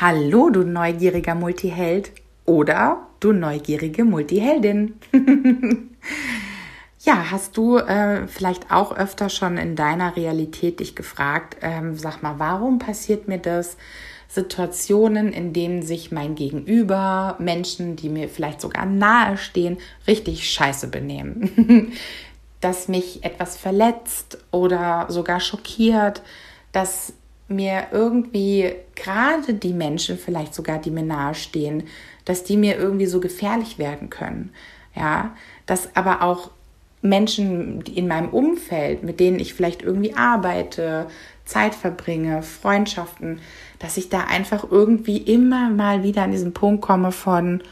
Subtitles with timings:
[0.00, 2.12] Hallo, du neugieriger Multiheld
[2.44, 4.94] oder du neugierige Multiheldin.
[7.00, 12.22] ja, hast du äh, vielleicht auch öfter schon in deiner Realität dich gefragt, ähm, sag
[12.22, 13.76] mal, warum passiert mir das?
[14.28, 20.86] Situationen, in denen sich mein Gegenüber, Menschen, die mir vielleicht sogar nahe stehen, richtig scheiße
[20.86, 21.92] benehmen.
[22.60, 26.22] dass mich etwas verletzt oder sogar schockiert,
[26.70, 27.14] dass
[27.48, 31.84] mir irgendwie gerade die Menschen, vielleicht sogar die mir nahestehen,
[32.24, 34.50] dass die mir irgendwie so gefährlich werden können.
[34.94, 35.34] Ja,
[35.66, 36.50] dass aber auch
[37.00, 41.06] Menschen in meinem Umfeld, mit denen ich vielleicht irgendwie arbeite,
[41.44, 43.40] Zeit verbringe, Freundschaften,
[43.78, 47.62] dass ich da einfach irgendwie immer mal wieder an diesen Punkt komme von,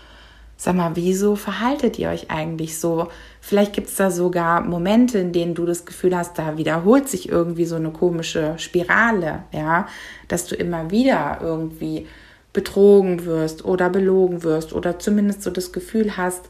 [0.58, 3.08] Sag mal, wieso verhaltet ihr euch eigentlich so?
[3.46, 7.28] Vielleicht gibt es da sogar Momente, in denen du das Gefühl hast, da wiederholt sich
[7.28, 9.86] irgendwie so eine komische Spirale, ja,
[10.26, 12.08] dass du immer wieder irgendwie
[12.52, 16.46] betrogen wirst oder belogen wirst oder zumindest so das Gefühl hast,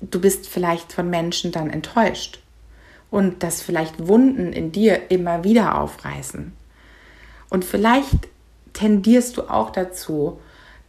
[0.00, 2.40] du bist vielleicht von Menschen dann enttäuscht
[3.12, 6.50] und dass vielleicht Wunden in dir immer wieder aufreißen.
[7.48, 8.26] Und vielleicht
[8.72, 10.40] tendierst du auch dazu,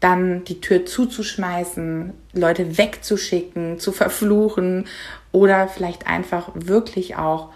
[0.01, 4.87] dann die Tür zuzuschmeißen, Leute wegzuschicken, zu verfluchen
[5.31, 7.49] oder vielleicht einfach wirklich auch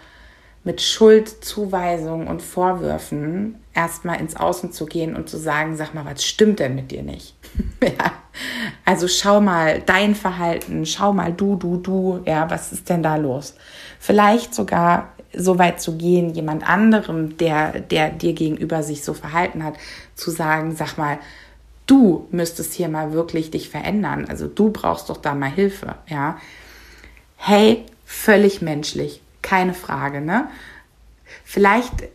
[0.64, 6.24] mit Schuldzuweisungen und Vorwürfen erstmal ins Außen zu gehen und zu sagen, sag mal, was
[6.24, 7.36] stimmt denn mit dir nicht?
[7.82, 8.12] ja.
[8.84, 13.16] Also schau mal dein Verhalten, schau mal du, du, du, ja, was ist denn da
[13.16, 13.54] los?
[14.00, 19.62] Vielleicht sogar so weit zu gehen, jemand anderem, der, der dir gegenüber sich so verhalten
[19.62, 19.74] hat,
[20.14, 21.18] zu sagen, sag mal,
[21.86, 24.26] du müsstest hier mal wirklich dich verändern.
[24.28, 26.38] Also du brauchst doch da mal Hilfe, ja.
[27.36, 30.48] Hey, völlig menschlich, keine Frage, ne?
[31.44, 32.08] Vielleicht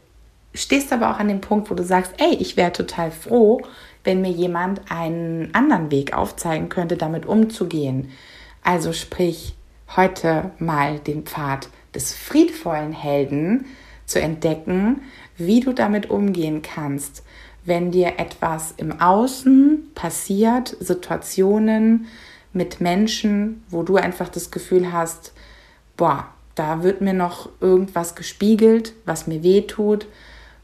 [0.54, 3.62] stehst du aber auch an dem Punkt, wo du sagst, ey, ich wäre total froh,
[4.04, 8.12] wenn mir jemand einen anderen Weg aufzeigen könnte, damit umzugehen.
[8.64, 9.56] Also sprich,
[9.96, 13.66] heute mal den Pfad des friedvollen Helden
[14.06, 15.02] zu entdecken,
[15.38, 17.24] wie du damit umgehen kannst,
[17.64, 22.08] wenn dir etwas im Außen passiert, Situationen
[22.54, 25.34] mit Menschen, wo du einfach das Gefühl hast,
[25.96, 30.08] boah, da wird mir noch irgendwas gespiegelt, was mir weh tut,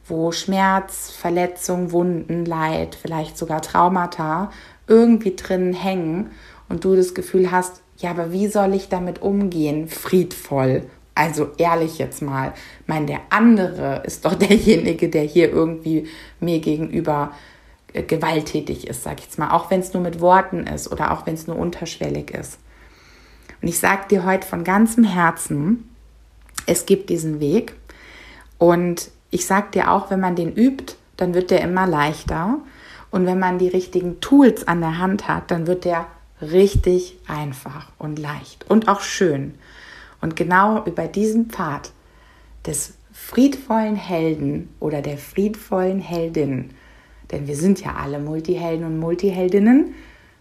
[0.06, 4.52] wo Schmerz, Verletzung, Wunden, Leid, vielleicht sogar Traumata
[4.88, 6.32] irgendwie drin hängen
[6.70, 10.84] und du das Gefühl hast, ja, aber wie soll ich damit umgehen, friedvoll
[11.18, 12.54] also ehrlich jetzt mal,
[12.86, 16.08] mein der andere ist doch derjenige, der hier irgendwie
[16.40, 17.32] mir gegenüber
[17.94, 21.12] äh, gewalttätig ist, sag ich jetzt mal, auch wenn es nur mit Worten ist oder
[21.12, 22.60] auch wenn es nur unterschwellig ist.
[23.62, 25.90] Und ich sage dir heute von ganzem Herzen,
[26.68, 27.74] es gibt diesen Weg
[28.60, 32.60] und ich sage dir auch, wenn man den übt, dann wird der immer leichter
[33.10, 36.06] und wenn man die richtigen Tools an der Hand hat, dann wird der
[36.42, 39.56] richtig einfach und leicht und auch schön.
[40.22, 41.92] Und genau über diesen Pfad
[42.66, 46.72] des friedvollen Helden oder der friedvollen Heldin,
[47.32, 49.94] denn wir sind ja alle Multihelden und Multiheldinnen,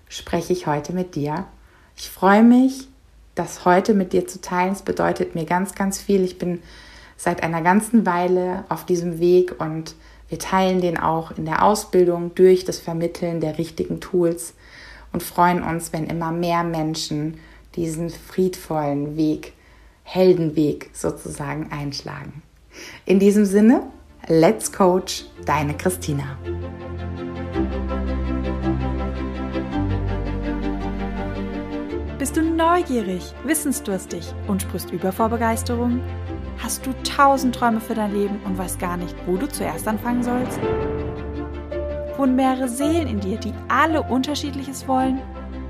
[0.09, 1.47] spreche ich heute mit dir.
[1.97, 2.89] Ich freue mich,
[3.35, 4.73] das heute mit dir zu teilen.
[4.73, 6.23] Es bedeutet mir ganz, ganz viel.
[6.23, 6.63] Ich bin
[7.17, 9.95] seit einer ganzen Weile auf diesem Weg und
[10.29, 14.55] wir teilen den auch in der Ausbildung durch das Vermitteln der richtigen Tools
[15.13, 17.39] und freuen uns, wenn immer mehr Menschen
[17.75, 19.53] diesen friedvollen Weg
[20.07, 22.43] Heldenweg sozusagen einschlagen.
[23.07, 23.83] In diesem Sinne,
[24.29, 26.39] let's coach, deine Christina.
[32.19, 36.01] Bist du neugierig, wissensdurstig und sprichst über vor Begeisterung?
[36.59, 40.23] Hast du tausend Träume für dein Leben und weißt gar nicht, wo du zuerst anfangen
[40.23, 40.61] sollst?
[42.17, 45.21] Wohnen mehrere Seelen in dir, die alle unterschiedliches wollen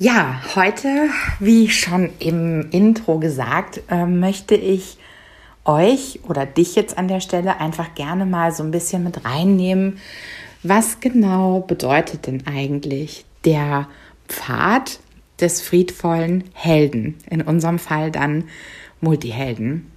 [0.00, 1.08] Ja, heute,
[1.40, 4.96] wie schon im Intro gesagt, äh, möchte ich
[5.64, 9.98] euch oder dich jetzt an der Stelle einfach gerne mal so ein bisschen mit reinnehmen.
[10.62, 13.88] Was genau bedeutet denn eigentlich der
[14.28, 15.00] Pfad
[15.40, 17.16] des friedvollen Helden?
[17.28, 18.44] In unserem Fall dann
[19.00, 19.90] Multihelden.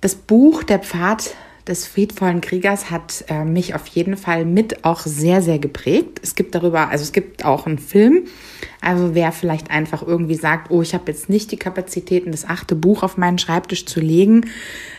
[0.00, 1.34] Das Buch Der Pfad
[1.68, 6.20] des friedvollen Kriegers hat äh, mich auf jeden Fall mit auch sehr, sehr geprägt.
[6.22, 8.24] Es gibt darüber, also es gibt auch einen Film.
[8.80, 12.74] Also wer vielleicht einfach irgendwie sagt, oh, ich habe jetzt nicht die Kapazitäten, das achte
[12.74, 14.46] Buch auf meinen Schreibtisch zu legen,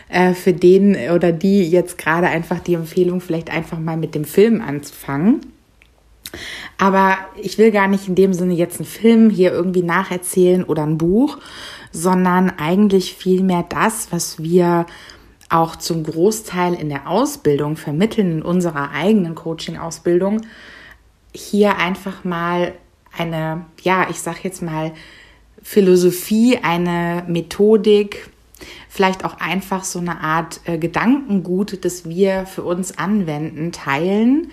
[0.08, 4.24] äh, für den oder die jetzt gerade einfach die Empfehlung, vielleicht einfach mal mit dem
[4.24, 5.40] Film anzufangen.
[6.78, 10.84] Aber ich will gar nicht in dem Sinne jetzt einen Film hier irgendwie nacherzählen oder
[10.84, 11.38] ein Buch,
[11.92, 14.86] sondern eigentlich vielmehr das, was wir
[15.50, 20.42] auch zum Großteil in der Ausbildung vermitteln, in unserer eigenen Coaching-Ausbildung,
[21.34, 22.74] hier einfach mal
[23.16, 24.92] eine, ja, ich sag jetzt mal,
[25.62, 28.30] Philosophie, eine Methodik,
[28.88, 34.50] vielleicht auch einfach so eine Art äh, Gedankengut, das wir für uns anwenden, teilen,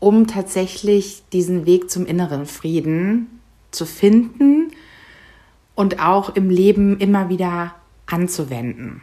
[0.00, 3.40] um tatsächlich diesen Weg zum inneren Frieden
[3.70, 4.72] zu finden
[5.74, 7.74] und auch im Leben immer wieder
[8.06, 9.02] anzuwenden.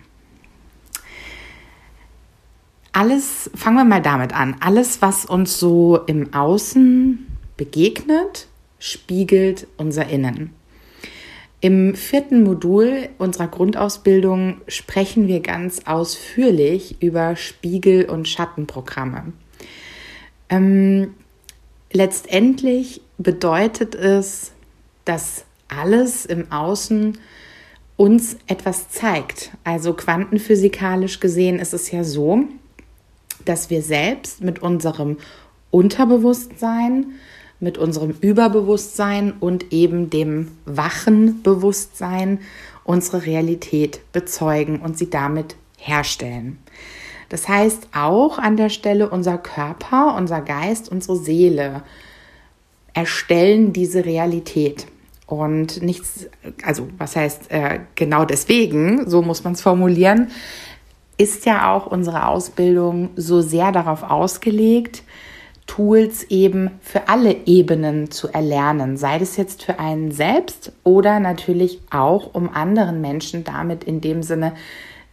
[2.98, 7.28] Alles, fangen wir mal damit an, alles, was uns so im Außen
[7.58, 8.48] begegnet,
[8.80, 10.52] spiegelt unser Innen.
[11.60, 19.34] Im vierten Modul unserer Grundausbildung sprechen wir ganz ausführlich über Spiegel- und Schattenprogramme.
[20.48, 21.16] Ähm,
[21.92, 24.54] letztendlich bedeutet es,
[25.04, 27.18] dass alles im Außen
[27.98, 29.52] uns etwas zeigt.
[29.66, 32.48] Also quantenphysikalisch gesehen ist es ja so,
[33.46, 35.18] dass wir selbst mit unserem
[35.72, 37.14] Unterbewusstsein,
[37.60, 42.40] mit unserem Überbewusstsein und eben dem wachen Bewusstsein
[42.84, 46.60] unsere Realität bezeugen und sie damit herstellen.
[47.30, 51.84] Das heißt auch an der Stelle unser Körper, unser Geist, unsere Seele
[52.94, 54.88] erstellen diese Realität.
[55.26, 56.28] Und nichts,
[56.64, 60.30] also was heißt äh, genau deswegen, so muss man es formulieren,
[61.18, 65.04] ist ja auch unsere Ausbildung so sehr darauf ausgelegt,
[65.68, 71.82] Tools eben für alle Ebenen zu erlernen, sei es jetzt für einen selbst oder natürlich
[71.90, 74.54] auch um anderen Menschen damit in dem Sinne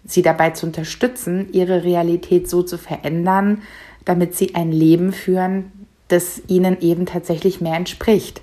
[0.04, 3.62] sie dabei zu unterstützen, ihre Realität so zu verändern,
[4.04, 5.72] damit sie ein Leben führen,
[6.08, 8.42] das ihnen eben tatsächlich mehr entspricht.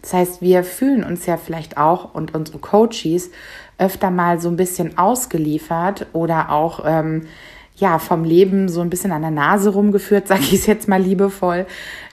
[0.00, 3.30] Das heißt, wir fühlen uns ja vielleicht auch und unsere Coaches
[3.82, 7.26] öfter mal so ein bisschen ausgeliefert oder auch ähm,
[7.76, 11.02] ja vom Leben so ein bisschen an der Nase rumgeführt, sage ich es jetzt mal
[11.02, 11.66] liebevoll,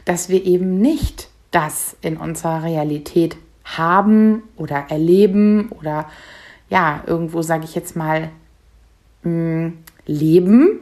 [0.06, 6.08] dass wir eben nicht das in unserer Realität haben oder erleben oder
[6.70, 8.30] ja irgendwo sage ich jetzt mal
[9.24, 9.74] mh, mm,
[10.08, 10.80] leben,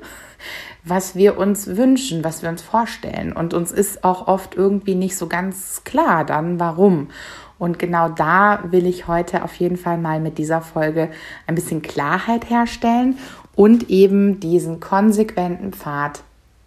[0.85, 3.33] was wir uns wünschen, was wir uns vorstellen.
[3.33, 7.09] Und uns ist auch oft irgendwie nicht so ganz klar dann, warum.
[7.59, 11.09] Und genau da will ich heute auf jeden Fall mal mit dieser Folge
[11.47, 13.17] ein bisschen Klarheit herstellen
[13.55, 16.23] und eben diesen konsequenten Pfad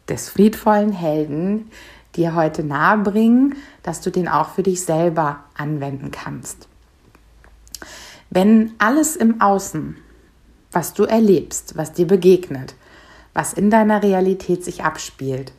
[0.09, 1.71] des friedvollen Helden
[2.17, 6.67] dir heute nahebringen, dass du den auch für dich selber anwenden kannst.
[8.31, 9.97] Wenn alles im Außen,
[10.73, 12.75] was du erlebst, was dir begegnet,
[13.33, 15.53] was in deiner Realität sich abspielt,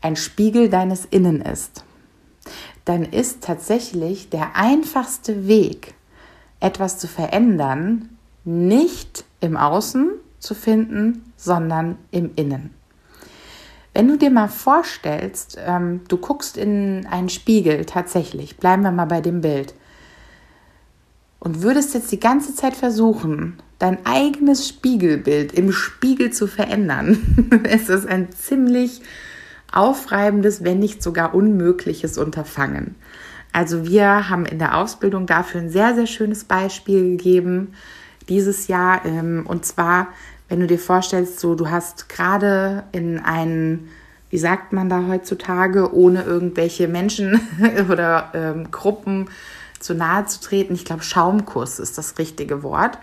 [0.00, 1.84] ein Spiegel deines Innen ist,
[2.84, 5.94] dann ist tatsächlich der einfachste Weg,
[6.60, 12.74] etwas zu verändern, nicht im Außen zu finden, sondern im Innen.
[13.92, 19.06] Wenn du dir mal vorstellst, ähm, du guckst in einen Spiegel tatsächlich, bleiben wir mal
[19.06, 19.74] bei dem Bild,
[21.40, 28.06] und würdest jetzt die ganze Zeit versuchen, dein eigenes Spiegelbild im Spiegel zu verändern, ist
[28.06, 29.00] ein ziemlich
[29.72, 32.96] aufreibendes, wenn nicht sogar unmögliches Unterfangen.
[33.52, 37.74] Also wir haben in der Ausbildung dafür ein sehr, sehr schönes Beispiel gegeben
[38.28, 39.04] dieses Jahr.
[39.04, 40.08] Ähm, und zwar,
[40.48, 43.88] wenn du dir vorstellst, so du hast gerade in einen,
[44.30, 47.40] wie sagt man da heutzutage, ohne irgendwelche Menschen
[47.90, 49.28] oder ähm, Gruppen
[49.80, 50.74] zu nahe zu treten.
[50.74, 52.98] Ich glaube, Schaumkuss ist das richtige Wort.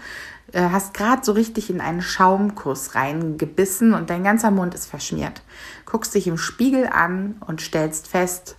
[0.54, 5.42] Äh, hast gerade so richtig in einen Schaumkuss reingebissen und dein ganzer Mund ist verschmiert.
[5.88, 8.58] Guckst dich im Spiegel an und stellst fest,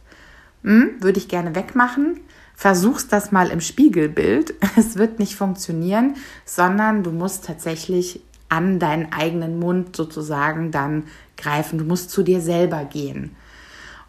[0.62, 2.20] hm, würde ich gerne wegmachen.
[2.56, 4.54] Versuchst das mal im Spiegelbild.
[4.76, 6.16] Es wird nicht funktionieren,
[6.46, 11.04] sondern du musst tatsächlich an deinen eigenen Mund sozusagen dann
[11.36, 11.78] greifen.
[11.78, 13.36] Du musst zu dir selber gehen.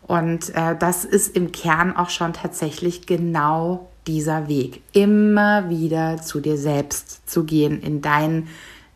[0.01, 4.81] Und äh, das ist im Kern auch schon tatsächlich genau dieser Weg.
[4.93, 8.47] Immer wieder zu dir selbst zu gehen, in dein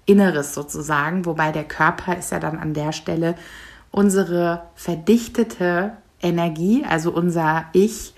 [0.05, 1.25] Inneres sozusagen.
[1.25, 3.35] Wobei der Körper ist ja dann an der Stelle
[3.93, 8.15] unsere verdichtete Energie, also unser Ich,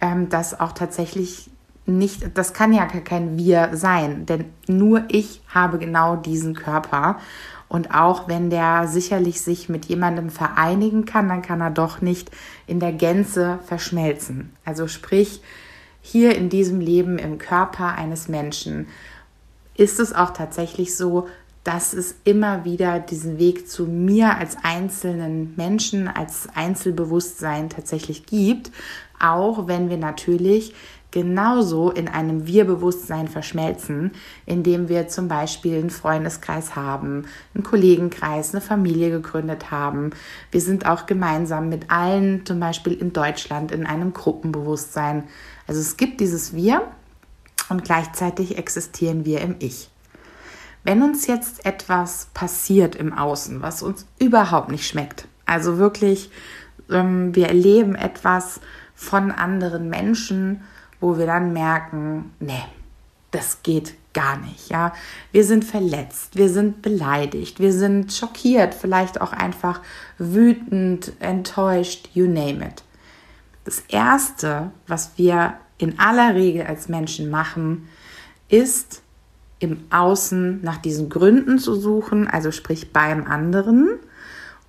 [0.00, 1.50] ähm, das auch tatsächlich
[1.86, 7.20] nicht, das kann ja kein Wir sein, denn nur ich habe genau diesen Körper
[7.68, 12.30] Und auch wenn der sicherlich sich mit jemandem vereinigen kann, dann kann er doch nicht
[12.66, 14.54] in der Gänze verschmelzen.
[14.64, 15.42] Also sprich,
[16.00, 18.86] hier in diesem Leben im Körper eines Menschen
[19.76, 21.26] ist es auch tatsächlich so,
[21.64, 28.70] dass es immer wieder diesen Weg zu mir als einzelnen Menschen, als Einzelbewusstsein tatsächlich gibt,
[29.18, 30.74] auch wenn wir natürlich
[31.14, 34.10] genauso in einem Wir-Bewusstsein verschmelzen,
[34.46, 40.10] indem wir zum Beispiel einen Freundeskreis haben, einen Kollegenkreis, eine Familie gegründet haben.
[40.50, 45.22] Wir sind auch gemeinsam mit allen, zum Beispiel in Deutschland, in einem Gruppenbewusstsein.
[45.68, 46.82] Also es gibt dieses Wir
[47.68, 49.93] und gleichzeitig existieren wir im Ich.
[50.84, 56.30] Wenn uns jetzt etwas passiert im Außen, was uns überhaupt nicht schmeckt, also wirklich,
[56.90, 58.60] ähm, wir erleben etwas
[58.94, 60.62] von anderen Menschen,
[61.00, 62.62] wo wir dann merken, nee,
[63.30, 64.92] das geht gar nicht, ja.
[65.32, 69.80] Wir sind verletzt, wir sind beleidigt, wir sind schockiert, vielleicht auch einfach
[70.18, 72.84] wütend, enttäuscht, you name it.
[73.64, 77.88] Das erste, was wir in aller Regel als Menschen machen,
[78.48, 79.02] ist
[79.58, 83.98] im Außen nach diesen Gründen zu suchen, also sprich beim anderen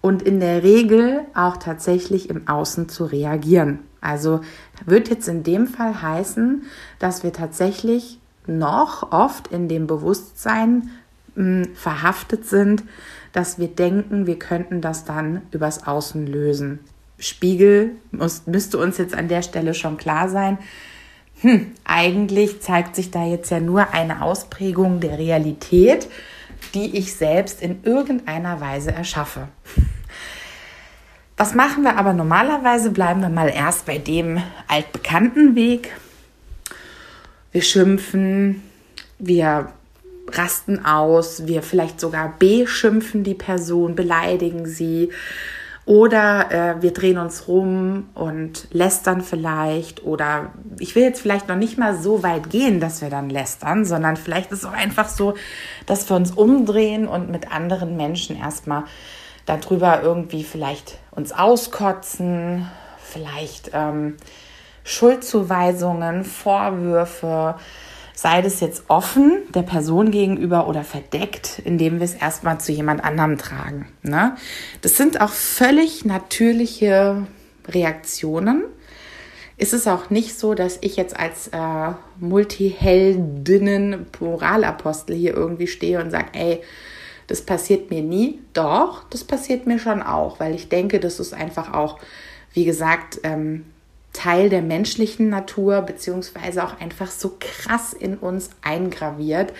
[0.01, 3.79] und in der Regel auch tatsächlich im Außen zu reagieren.
[4.01, 4.41] Also
[4.85, 6.63] wird jetzt in dem Fall heißen,
[6.99, 10.91] dass wir tatsächlich noch oft in dem Bewusstsein
[11.35, 12.83] mh, hm, verhaftet sind,
[13.33, 16.79] dass wir denken, wir könnten das dann übers Außen lösen.
[17.17, 20.59] Spiegel muss, müsste uns jetzt an der Stelle schon klar sein.
[21.41, 26.07] Hm, eigentlich zeigt sich da jetzt ja nur eine Ausprägung der Realität,
[26.73, 29.47] die ich selbst in irgendeiner Weise erschaffe.
[31.37, 32.91] Was machen wir aber normalerweise?
[32.91, 35.91] Bleiben wir mal erst bei dem altbekannten Weg.
[37.51, 38.63] Wir schimpfen,
[39.19, 39.69] wir
[40.31, 45.09] rasten aus, wir vielleicht sogar beschimpfen die Person, beleidigen sie
[45.85, 51.55] oder äh, wir drehen uns rum und lästern vielleicht oder ich will jetzt vielleicht noch
[51.55, 55.09] nicht mal so weit gehen, dass wir dann lästern, sondern vielleicht ist es auch einfach
[55.09, 55.35] so,
[55.85, 58.85] dass wir uns umdrehen und mit anderen Menschen erstmal
[59.45, 64.17] darüber irgendwie vielleicht uns auskotzen, vielleicht ähm,
[64.83, 67.55] Schuldzuweisungen, Vorwürfe,
[68.15, 73.03] sei das jetzt offen der Person gegenüber oder verdeckt, indem wir es erstmal zu jemand
[73.03, 73.87] anderem tragen.
[74.03, 74.35] Ne?
[74.81, 77.27] Das sind auch völlig natürliche
[77.67, 78.63] Reaktionen.
[79.57, 86.01] Ist es auch nicht so, dass ich jetzt als äh, Multiheldinnen, Moralapostel hier irgendwie stehe
[86.01, 86.61] und sage, ey,
[87.27, 88.41] das passiert mir nie.
[88.53, 91.99] Doch, das passiert mir schon auch, weil ich denke, das ist einfach auch,
[92.53, 93.65] wie gesagt, ähm,
[94.15, 99.53] Teil der menschlichen Natur, beziehungsweise auch einfach so krass in uns eingraviert,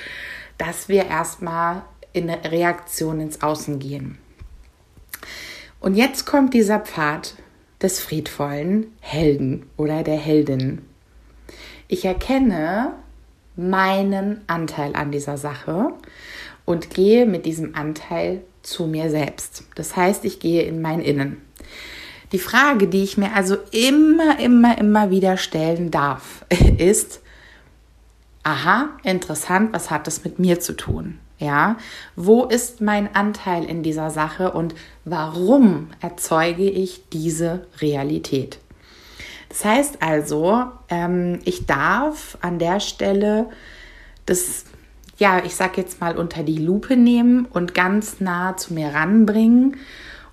[0.58, 1.84] dass wir erstmal
[2.14, 4.18] in eine Reaktion ins Außen gehen.
[5.80, 7.36] Und jetzt kommt dieser Pfad
[7.82, 10.82] des friedvollen Helden oder der Heldin.
[11.88, 12.94] Ich erkenne
[13.56, 15.94] meinen Anteil an dieser Sache
[16.64, 19.64] und gehe mit diesem Anteil zu mir selbst.
[19.76, 21.42] Das heißt, ich gehe in mein Innen.
[22.36, 26.46] Die Frage, die ich mir also immer, immer, immer wieder stellen darf,
[26.78, 27.22] ist,
[28.44, 31.18] aha, interessant, was hat das mit mir zu tun?
[31.40, 31.78] Ja,
[32.18, 34.76] wo ist mein Anteil in dieser Sache und
[35.06, 38.60] warum erzeuge ich diese Realität?
[39.48, 43.50] Das heißt also, ähm, ich darf an der Stelle
[44.26, 44.66] das
[45.18, 49.78] ja, ich sag jetzt mal unter die Lupe nehmen und ganz nah zu mir ranbringen,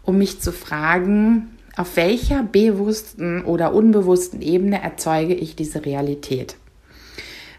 [0.02, 6.56] um mich zu fragen, auf welcher bewussten oder unbewussten Ebene erzeuge ich diese Realität?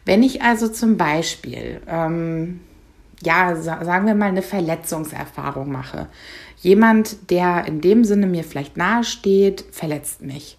[0.06, 2.60] Wenn ich also zum Beispiel, ähm,
[3.24, 6.08] ja, sagen wir mal, eine Verletzungserfahrung mache,
[6.58, 10.58] jemand, der in dem Sinne mir vielleicht nahesteht, verletzt mich,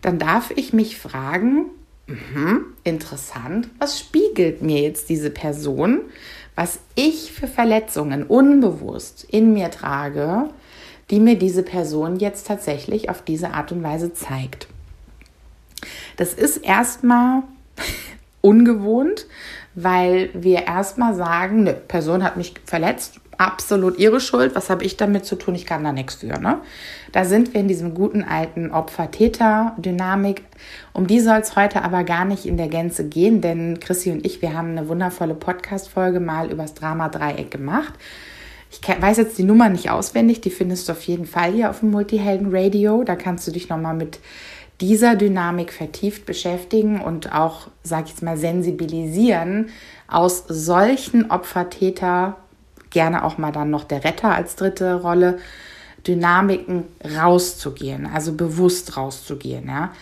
[0.00, 1.66] dann darf ich mich fragen,
[2.08, 3.68] Mhm, interessant.
[3.78, 6.00] Was spiegelt mir jetzt diese Person,
[6.54, 10.48] was ich für Verletzungen unbewusst in mir trage,
[11.10, 14.68] die mir diese Person jetzt tatsächlich auf diese Art und Weise zeigt?
[16.16, 17.42] Das ist erstmal
[18.40, 19.26] ungewohnt,
[19.74, 24.54] weil wir erstmal sagen, eine Person hat mich verletzt, absolut ihre Schuld.
[24.54, 25.54] Was habe ich damit zu tun?
[25.54, 26.38] Ich kann da nichts für.
[26.38, 26.58] Ne?
[27.12, 30.42] Da sind wir in diesem guten alten Opfer-Täter-Dynamik.
[30.92, 34.26] Um die soll es heute aber gar nicht in der Gänze gehen, denn Chrissy und
[34.26, 37.94] ich, wir haben eine wundervolle Podcast-Folge mal übers Drama-Dreieck gemacht.
[38.70, 41.80] Ich weiß jetzt die Nummer nicht auswendig, die findest du auf jeden Fall hier auf
[41.80, 43.02] dem Multihelden Radio.
[43.02, 44.20] Da kannst du dich nochmal mit
[44.80, 49.70] dieser Dynamik vertieft beschäftigen und auch, sag ich jetzt mal, sensibilisieren
[50.06, 52.36] aus solchen Opfer-Täter
[52.90, 55.38] gerne auch mal dann noch der Retter als dritte Rolle,
[56.06, 56.84] Dynamiken
[57.16, 59.66] rauszugehen, also bewusst rauszugehen.
[59.66, 59.92] Ja.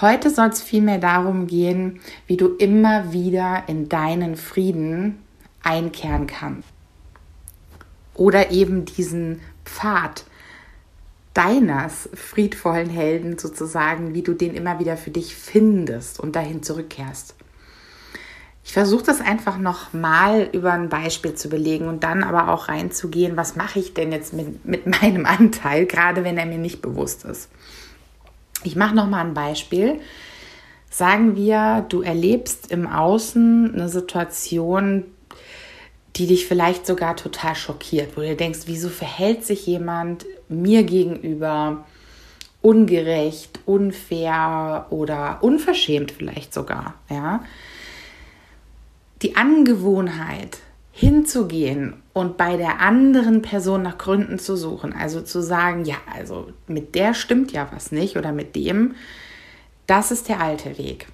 [0.00, 5.18] Heute soll es vielmehr darum gehen, wie du immer wieder in deinen Frieden
[5.62, 6.75] einkehren kannst.
[8.16, 10.24] Oder eben diesen Pfad
[11.34, 17.34] deines friedvollen Helden sozusagen, wie du den immer wieder für dich findest und dahin zurückkehrst.
[18.64, 23.36] Ich versuche das einfach nochmal über ein Beispiel zu belegen und dann aber auch reinzugehen,
[23.36, 27.24] was mache ich denn jetzt mit, mit meinem Anteil, gerade wenn er mir nicht bewusst
[27.24, 27.48] ist.
[28.64, 30.00] Ich mache nochmal ein Beispiel.
[30.90, 35.04] Sagen wir, du erlebst im Außen eine Situation,
[36.16, 41.84] die dich vielleicht sogar total schockiert, wo du denkst, wieso verhält sich jemand mir gegenüber
[42.62, 47.44] ungerecht, unfair oder unverschämt vielleicht sogar, ja?
[49.22, 50.58] die Angewohnheit
[50.92, 56.48] hinzugehen und bei der anderen Person nach Gründen zu suchen, also zu sagen, ja, also
[56.66, 58.94] mit der stimmt ja was nicht oder mit dem,
[59.86, 61.06] das ist der alte Weg.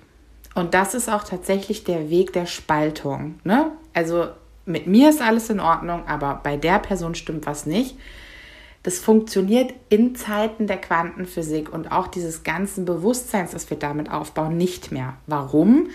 [0.54, 3.40] Und das ist auch tatsächlich der Weg der Spaltung.
[3.42, 3.72] Ne?
[3.94, 4.28] Also
[4.64, 7.96] mit mir ist alles in Ordnung, aber bei der Person stimmt was nicht.
[8.82, 14.56] Das funktioniert in Zeiten der Quantenphysik und auch dieses ganzen Bewusstseins, das wir damit aufbauen,
[14.56, 15.14] nicht mehr.
[15.26, 15.88] Warum?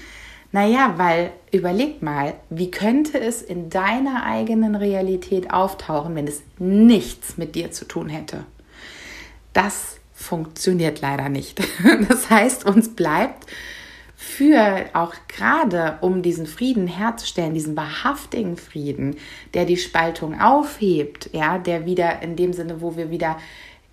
[0.54, 7.38] Naja, weil überleg mal, wie könnte es in deiner eigenen Realität auftauchen, wenn es nichts
[7.38, 8.46] mit dir zu tun hätte?
[9.52, 11.62] Das funktioniert leider nicht.
[12.08, 13.46] Das heißt, uns bleibt
[14.20, 19.16] für auch gerade um diesen Frieden herzustellen, diesen wahrhaftigen Frieden,
[19.54, 23.38] der die Spaltung aufhebt, ja, der wieder in dem Sinne, wo wir wieder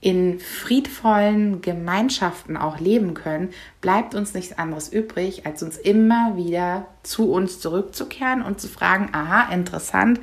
[0.00, 3.50] in friedvollen Gemeinschaften auch leben können,
[3.82, 9.10] bleibt uns nichts anderes übrig, als uns immer wieder zu uns zurückzukehren und zu fragen,
[9.12, 10.20] aha, interessant,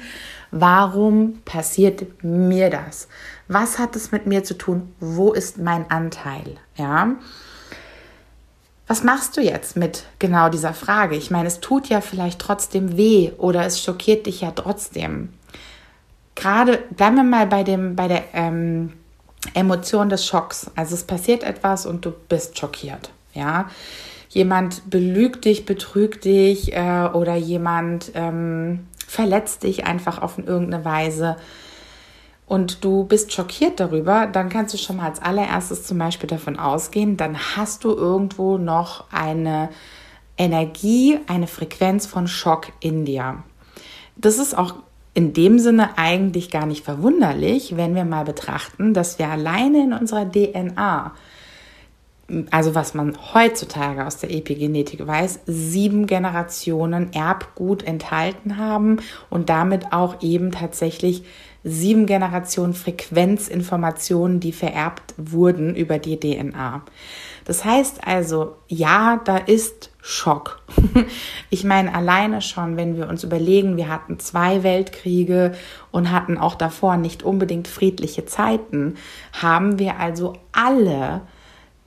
[0.49, 3.07] warum passiert mir das?
[3.47, 4.95] Was hat es mit mir zu tun?
[4.99, 6.57] Wo ist mein Anteil?
[6.75, 7.17] Ja.
[8.91, 11.15] Was machst du jetzt mit genau dieser Frage?
[11.15, 15.29] Ich meine, es tut ja vielleicht trotzdem weh oder es schockiert dich ja trotzdem.
[16.35, 18.91] Gerade bleiben wir mal bei dem, bei der ähm,
[19.53, 20.69] Emotion des Schocks.
[20.75, 23.11] Also es passiert etwas und du bist schockiert.
[23.33, 23.69] Ja,
[24.27, 31.37] jemand belügt dich, betrügt dich äh, oder jemand ähm, verletzt dich einfach auf irgendeine Weise
[32.51, 36.59] und du bist schockiert darüber, dann kannst du schon mal als allererstes zum Beispiel davon
[36.59, 39.69] ausgehen, dann hast du irgendwo noch eine
[40.37, 43.41] Energie, eine Frequenz von Schock in dir.
[44.17, 44.75] Das ist auch
[45.13, 49.93] in dem Sinne eigentlich gar nicht verwunderlich, wenn wir mal betrachten, dass wir alleine in
[49.93, 51.13] unserer DNA,
[52.49, 58.97] also was man heutzutage aus der Epigenetik weiß, sieben Generationen Erbgut enthalten haben
[59.29, 61.23] und damit auch eben tatsächlich
[61.63, 66.83] sieben Generationen Frequenzinformationen, die vererbt wurden über die DNA.
[67.45, 70.61] Das heißt also, ja, da ist Schock.
[71.49, 75.51] Ich meine, alleine schon, wenn wir uns überlegen, wir hatten zwei Weltkriege
[75.91, 78.95] und hatten auch davor nicht unbedingt friedliche Zeiten,
[79.33, 81.21] haben wir also alle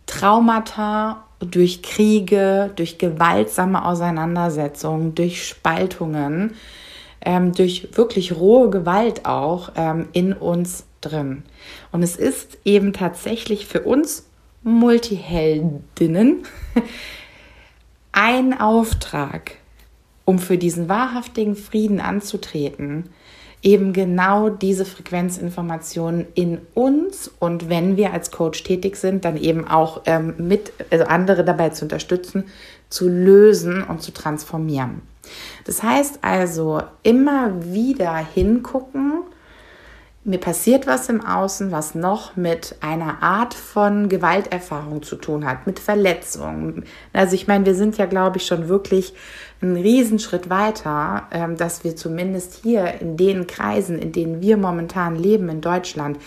[0.04, 6.54] Traumata durch Kriege, durch gewaltsame Auseinandersetzungen, durch Spaltungen,
[7.24, 11.42] ähm, durch wirklich rohe Gewalt auch ähm, in uns drin.
[11.92, 14.26] Und es ist eben tatsächlich für uns
[14.62, 16.44] Multiheldinnen
[18.12, 19.56] ein Auftrag,
[20.24, 23.10] um für diesen wahrhaftigen Frieden anzutreten,
[23.62, 29.66] eben genau diese Frequenzinformationen in uns und wenn wir als Coach tätig sind, dann eben
[29.66, 32.44] auch ähm, mit also andere dabei zu unterstützen,
[32.90, 35.02] zu lösen und zu transformieren.
[35.64, 39.24] Das heißt also immer wieder hingucken,
[40.26, 45.66] mir passiert was im Außen, was noch mit einer Art von Gewalterfahrung zu tun hat,
[45.66, 46.84] mit Verletzungen.
[47.12, 49.12] Also ich meine, wir sind ja, glaube ich, schon wirklich
[49.60, 55.14] einen Riesenschritt weiter, ähm, dass wir zumindest hier in den Kreisen, in denen wir momentan
[55.14, 56.18] leben in Deutschland,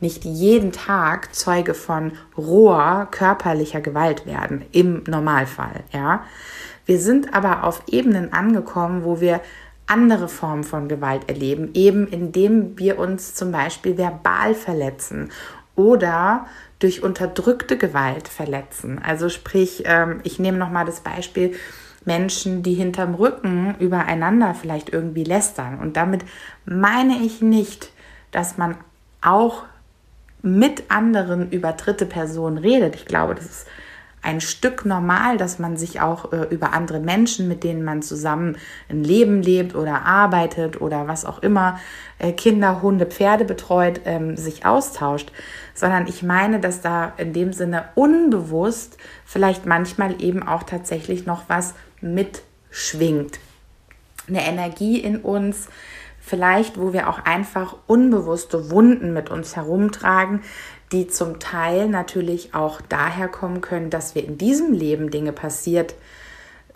[0.00, 6.24] nicht jeden Tag Zeuge von roher körperlicher Gewalt werden, im Normalfall, ja.
[6.86, 9.40] Wir sind aber auf Ebenen angekommen, wo wir
[9.86, 15.30] andere Formen von Gewalt erleben, eben indem wir uns zum Beispiel verbal verletzen
[15.76, 16.46] oder
[16.78, 19.00] durch unterdrückte Gewalt verletzen.
[19.04, 21.54] Also sprich, ähm, ich nehme nochmal das Beispiel,
[22.04, 25.78] Menschen, die hinterm Rücken übereinander vielleicht irgendwie lästern.
[25.78, 26.24] Und damit
[26.64, 27.90] meine ich nicht,
[28.30, 28.76] dass man
[29.20, 29.64] auch
[30.42, 32.94] mit anderen über dritte Personen redet.
[32.94, 33.66] Ich glaube, das ist
[34.22, 38.56] ein Stück normal, dass man sich auch äh, über andere Menschen, mit denen man zusammen
[38.88, 41.78] ein Leben lebt oder arbeitet oder was auch immer,
[42.18, 45.30] äh, Kinder, Hunde, Pferde betreut, ähm, sich austauscht,
[45.74, 51.44] sondern ich meine, dass da in dem Sinne unbewusst vielleicht manchmal eben auch tatsächlich noch
[51.48, 53.38] was mitschwingt.
[54.28, 55.68] Eine Energie in uns,
[56.26, 60.42] vielleicht, wo wir auch einfach unbewusste Wunden mit uns herumtragen,
[60.92, 65.94] die zum Teil natürlich auch daher kommen können, dass wir in diesem Leben Dinge passiert,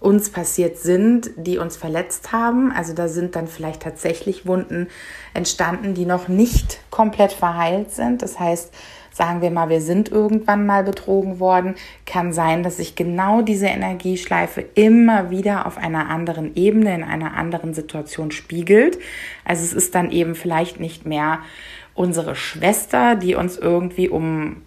[0.01, 2.73] uns passiert sind, die uns verletzt haben.
[2.73, 4.88] Also da sind dann vielleicht tatsächlich Wunden
[5.35, 8.23] entstanden, die noch nicht komplett verheilt sind.
[8.23, 8.73] Das heißt,
[9.12, 11.75] sagen wir mal, wir sind irgendwann mal betrogen worden,
[12.07, 17.37] kann sein, dass sich genau diese Energieschleife immer wieder auf einer anderen Ebene, in einer
[17.37, 18.99] anderen Situation spiegelt.
[19.44, 21.40] Also es ist dann eben vielleicht nicht mehr
[21.94, 24.62] unsere Schwester, die uns irgendwie um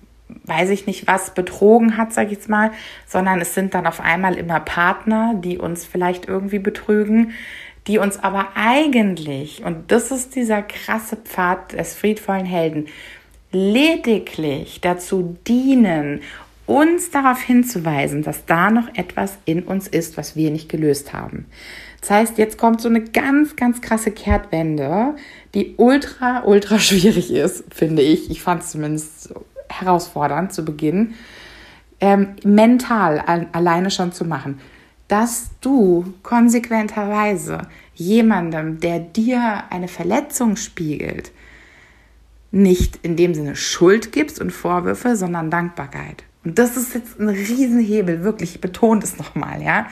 [0.46, 2.72] weiß ich nicht was betrogen hat, sag ich jetzt mal,
[3.06, 7.34] sondern es sind dann auf einmal immer Partner, die uns vielleicht irgendwie betrügen,
[7.88, 12.88] die uns aber eigentlich, und das ist dieser krasse Pfad des friedvollen Helden,
[13.52, 16.22] lediglich dazu dienen,
[16.66, 21.46] uns darauf hinzuweisen, dass da noch etwas in uns ist, was wir nicht gelöst haben.
[22.04, 25.16] Das heißt, jetzt kommt so eine ganz, ganz krasse Kehrtwende,
[25.54, 28.30] die ultra, ultra schwierig ist, finde ich.
[28.30, 29.34] Ich fand es zumindest
[29.70, 31.14] herausfordernd zu Beginn,
[32.02, 34.60] ähm, mental alleine schon zu machen.
[35.08, 41.32] Dass du konsequenterweise jemandem, der dir eine Verletzung spiegelt,
[42.52, 46.26] nicht in dem Sinne Schuld gibst und Vorwürfe, sondern Dankbarkeit.
[46.44, 49.88] Und das ist jetzt ein Riesenhebel, wirklich, ich betone es nochmal, ja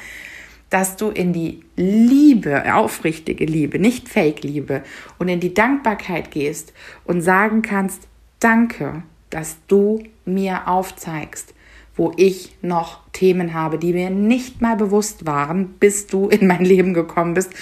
[0.72, 4.82] dass du in die Liebe, aufrichtige Liebe, nicht Fake-Liebe
[5.20, 8.08] und in die Dankbarkeit gehst und sagen kannst,
[8.40, 11.54] danke, dass du mir aufzeigst,
[11.96, 16.64] wo ich noch Themen habe, die mir nicht mal bewusst waren, bis du in mein
[16.64, 17.54] Leben gekommen bist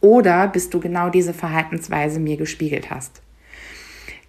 [0.00, 3.22] oder bis du genau diese Verhaltensweise mir gespiegelt hast.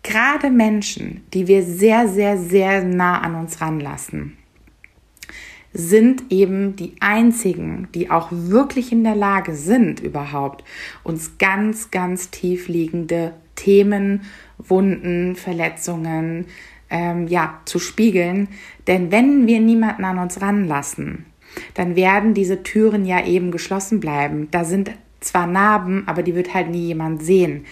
[0.02, 4.39] Gerade Menschen, die wir sehr, sehr, sehr nah an uns ranlassen,
[5.74, 10.64] sind eben die einzigen, die auch wirklich in der Lage sind, überhaupt
[11.04, 14.22] uns ganz, ganz tief liegende Themen,
[14.58, 16.46] Wunden, Verletzungen,
[16.90, 18.48] ähm, ja, zu spiegeln.
[18.88, 21.26] Denn wenn wir niemanden an uns ranlassen,
[21.74, 24.48] dann werden diese Türen ja eben geschlossen bleiben.
[24.52, 27.66] Da sind zwar Narben, aber die wird halt nie jemand sehen.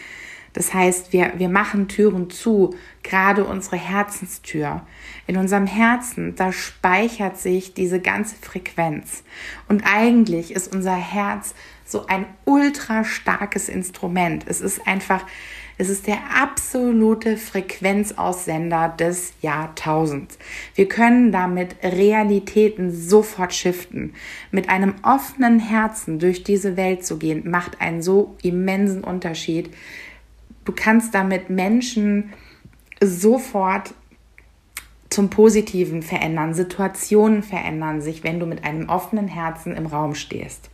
[0.57, 4.81] Das heißt, wir, wir machen Türen zu, gerade unsere Herzenstür.
[5.27, 9.23] In unserem Herzen, da speichert sich diese ganze Frequenz.
[9.67, 11.53] Und eigentlich ist unser Herz
[11.85, 14.45] so ein ultra starkes Instrument.
[14.47, 15.23] Es ist einfach,
[15.77, 20.39] es ist der absolute Frequenzaussender des Jahrtausends.
[20.73, 24.15] Wir können damit Realitäten sofort shiften.
[24.49, 29.69] Mit einem offenen Herzen durch diese Welt zu gehen, macht einen so immensen Unterschied
[30.67, 32.33] Du kannst damit Menschen
[33.01, 33.93] sofort
[35.09, 36.53] zum Positiven verändern.
[36.53, 40.69] Situationen verändern sich, wenn du mit einem offenen Herzen im Raum stehst.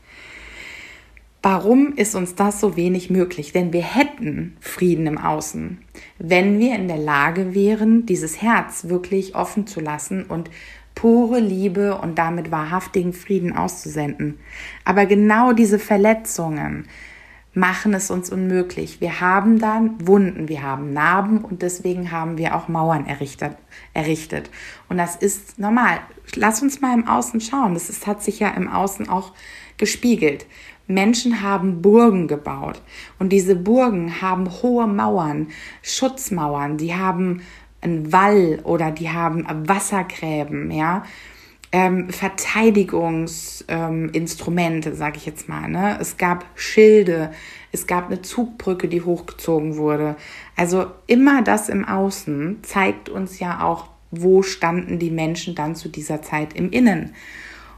[1.43, 3.51] Warum ist uns das so wenig möglich?
[3.51, 5.77] Denn wir hätten Frieden im Außen,
[6.17, 10.49] wenn wir in der Lage wären, dieses Herz wirklich offen zu lassen und
[10.95, 14.39] pure Liebe und damit wahrhaftigen Frieden auszusenden.
[14.86, 16.88] Aber genau diese Verletzungen,
[17.53, 18.99] machen es uns unmöglich.
[18.99, 23.55] Wir haben dann Wunden, wir haben Narben und deswegen haben wir auch Mauern errichtet.
[23.93, 24.49] errichtet.
[24.89, 25.99] Und das ist normal.
[26.35, 27.75] Lass uns mal im Außen schauen.
[27.75, 29.33] Das ist, hat sich ja im Außen auch
[29.77, 30.45] gespiegelt.
[30.87, 32.81] Menschen haben Burgen gebaut
[33.17, 35.47] und diese Burgen haben hohe Mauern,
[35.81, 37.41] Schutzmauern, die haben
[37.79, 41.03] einen Wall oder die haben Wassergräben, ja
[41.73, 45.67] ähm, Verteidigungsinstrumente, ähm, sage ich jetzt mal.
[45.67, 45.97] Ne?
[45.99, 47.31] Es gab Schilde,
[47.71, 50.15] es gab eine Zugbrücke, die hochgezogen wurde.
[50.55, 55.89] Also immer das im Außen zeigt uns ja auch, wo standen die Menschen dann zu
[55.89, 57.15] dieser Zeit im Innen.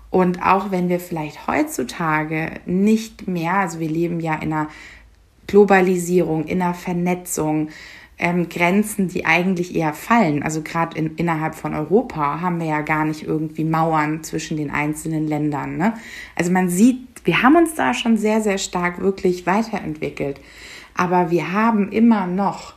[0.10, 4.68] Und auch wenn wir vielleicht heutzutage nicht mehr, also wir leben ja in einer
[5.48, 7.70] Globalisierung, in einer Vernetzung,
[8.18, 10.44] ähm, Grenzen, die eigentlich eher fallen.
[10.44, 14.72] Also gerade in, innerhalb von Europa haben wir ja gar nicht irgendwie Mauern zwischen den
[14.72, 15.78] einzelnen Ländern.
[15.78, 15.94] Ne?
[16.36, 20.40] Also man sieht, wir haben uns da schon sehr, sehr stark wirklich weiterentwickelt.
[20.96, 22.76] Aber wir haben immer noch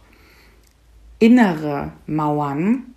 [1.21, 2.95] innere Mauern.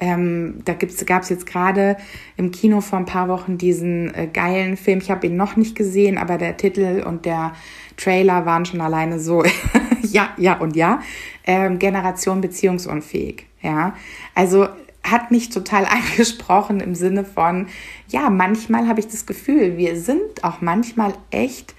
[0.00, 1.96] Ähm, da gab es jetzt gerade
[2.36, 4.98] im Kino vor ein paar Wochen diesen äh, geilen Film.
[4.98, 7.52] Ich habe ihn noch nicht gesehen, aber der Titel und der
[7.96, 9.42] Trailer waren schon alleine so,
[10.12, 11.00] ja, ja und ja,
[11.44, 13.46] ähm, Generation beziehungsunfähig.
[13.62, 13.94] Ja,
[14.34, 14.68] also
[15.02, 17.66] hat mich total angesprochen im Sinne von,
[18.08, 21.74] ja, manchmal habe ich das Gefühl, wir sind auch manchmal echt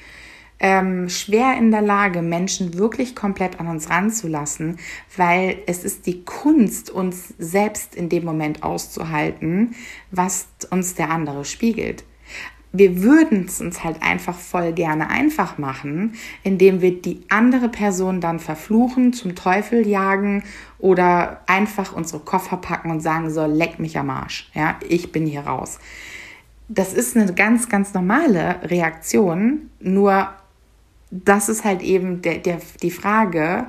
[0.61, 4.77] ähm, schwer in der Lage, Menschen wirklich komplett an uns ranzulassen,
[5.15, 9.73] weil es ist die Kunst, uns selbst in dem Moment auszuhalten,
[10.11, 12.03] was uns der andere spiegelt
[12.71, 18.21] wir würden es uns halt einfach voll gerne einfach machen, indem wir die andere Person
[18.21, 20.43] dann verfluchen, zum Teufel jagen
[20.77, 25.25] oder einfach unsere Koffer packen und sagen so, leck mich am Arsch, ja, ich bin
[25.25, 25.79] hier raus.
[26.67, 30.29] Das ist eine ganz, ganz normale Reaktion, nur
[31.09, 33.65] das ist halt eben der, der, die Frage,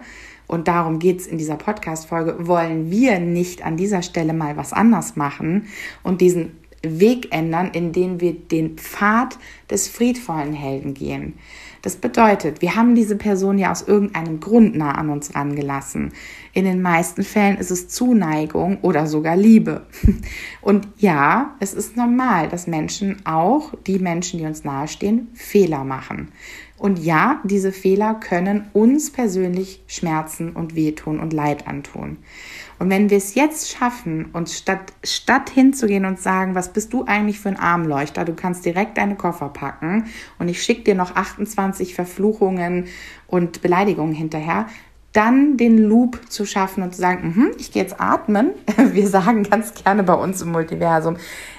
[0.51, 4.73] und darum geht es in dieser Podcast-Folge, wollen wir nicht an dieser Stelle mal was
[4.73, 5.69] anders machen
[6.03, 9.39] und diesen Weg ändern, indem wir den Pfad
[9.71, 11.35] des friedvollen Helden gehen.
[11.83, 16.13] Das bedeutet, wir haben diese Person ja aus irgendeinem Grund nah an uns rangelassen.
[16.53, 19.87] In den meisten Fällen ist es Zuneigung oder sogar Liebe.
[20.61, 26.33] Und ja, es ist normal, dass Menschen, auch die Menschen, die uns nahestehen, Fehler machen.
[26.77, 32.17] Und ja, diese Fehler können uns persönlich schmerzen und wehtun und Leid antun.
[32.81, 37.05] Und wenn wir es jetzt schaffen, uns statt, statt hinzugehen und sagen, was bist du
[37.05, 40.07] eigentlich für ein Armleuchter, du kannst direkt deine Koffer packen
[40.39, 42.87] und ich schicke dir noch 28 Verfluchungen
[43.27, 44.67] und Beleidigungen hinterher,
[45.13, 48.53] dann den Loop zu schaffen und zu sagen, mm ich gehe jetzt atmen.
[48.77, 51.17] Wir sagen ganz gerne bei uns im Multiversum,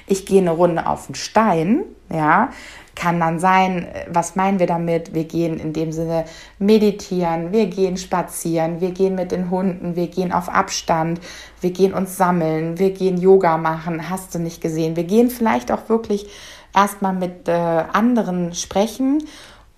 [0.07, 2.49] ich gehe eine Runde auf den Stein, ja,
[2.95, 5.13] kann dann sein, was meinen wir damit?
[5.13, 6.25] Wir gehen in dem Sinne
[6.59, 11.21] meditieren, wir gehen spazieren, wir gehen mit den Hunden, wir gehen auf Abstand,
[11.61, 14.97] wir gehen uns sammeln, wir gehen Yoga machen, hast du nicht gesehen.
[14.97, 16.27] Wir gehen vielleicht auch wirklich
[16.75, 19.23] erstmal mit äh, anderen sprechen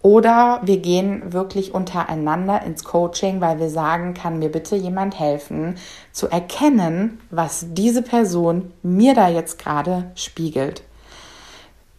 [0.03, 5.77] oder wir gehen wirklich untereinander ins Coaching, weil wir sagen, kann mir bitte jemand helfen,
[6.11, 10.83] zu erkennen, was diese Person mir da jetzt gerade spiegelt.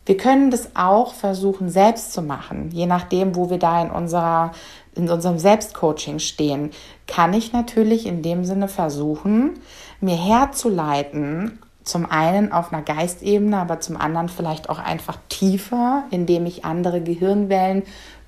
[0.06, 4.52] Wir können das auch versuchen, selbst zu machen, je nachdem, wo wir da in unserer
[4.94, 6.70] in unserem Selbstcoaching stehen,
[7.08, 9.58] kann ich natürlich in dem Sinne versuchen,
[10.00, 16.46] mir herzuleiten, zum einen auf einer Geistebene, aber zum anderen vielleicht auch einfach tiefer, indem
[16.46, 17.82] ich andere Gehirnwellen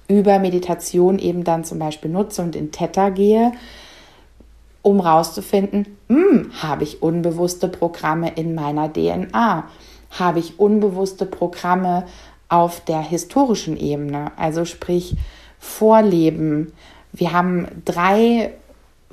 [0.08, 3.52] über Meditation eben dann zum Beispiel nutze und in Theta gehe,
[4.82, 9.64] um rauszufinden, hm, habe ich unbewusste Programme in meiner DNA?
[10.10, 12.06] habe ich unbewusste Programme
[12.48, 15.16] auf der historischen Ebene, also sprich
[15.58, 16.72] Vorleben.
[17.12, 18.52] Wir haben drei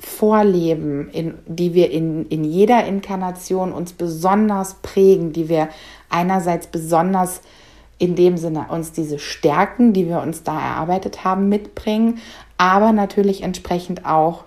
[0.06, 5.68] Vorleben, in, die wir in, in jeder Inkarnation uns besonders prägen, die wir
[6.08, 7.40] einerseits besonders
[7.98, 12.18] in dem Sinne uns diese Stärken, die wir uns da erarbeitet haben, mitbringen,
[12.58, 14.44] aber natürlich entsprechend auch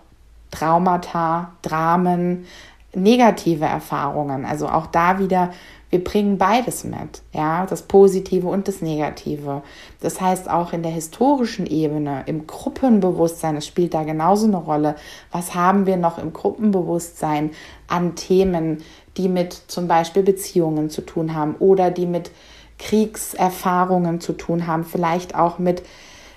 [0.51, 2.45] Traumata, Dramen,
[2.93, 4.45] negative Erfahrungen.
[4.45, 5.51] Also auch da wieder
[5.89, 9.61] wir bringen beides mit, ja, das Positive und das Negative.
[10.01, 14.95] Das heißt auch in der historischen Ebene, im Gruppenbewusstsein, es spielt da genauso eine Rolle.
[15.31, 17.51] Was haben wir noch im Gruppenbewusstsein
[17.87, 18.83] an Themen,
[19.15, 22.31] die mit zum Beispiel Beziehungen zu tun haben oder die mit
[22.79, 25.83] Kriegserfahrungen zu tun haben, vielleicht auch mit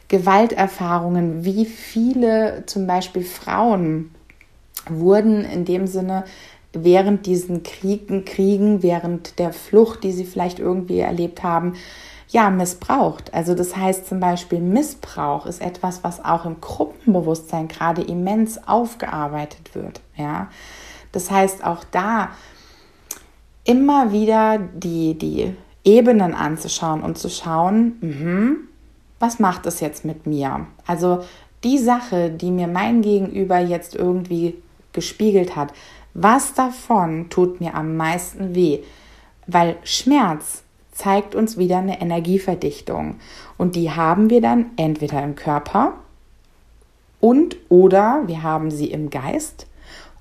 [0.08, 4.12] Gewalterfahrungen, wie viele zum Beispiel Frauen
[4.88, 6.24] wurden in dem Sinne
[6.72, 11.74] während diesen Kriegen, Kriegen, während der Flucht, die sie vielleicht irgendwie erlebt haben,
[12.28, 13.34] ja, missbraucht.
[13.34, 19.74] Also das heißt zum Beispiel, Missbrauch ist etwas, was auch im Gruppenbewusstsein gerade immens aufgearbeitet
[19.74, 20.00] wird.
[20.16, 20.48] Ja,
[21.10, 22.30] das heißt auch da
[23.64, 25.54] immer wieder die, die
[25.84, 28.56] Ebenen anzuschauen und zu schauen, mh,
[29.18, 30.66] was macht es jetzt mit mir?
[30.86, 31.24] Also
[31.64, 34.54] die Sache, die mir mein Gegenüber jetzt irgendwie
[34.92, 35.72] gespiegelt hat,
[36.14, 38.80] was davon tut mir am meisten weh?
[39.46, 43.16] Weil Schmerz zeigt uns wieder eine Energieverdichtung
[43.56, 45.94] und die haben wir dann entweder im Körper
[47.20, 49.66] und oder wir haben sie im Geist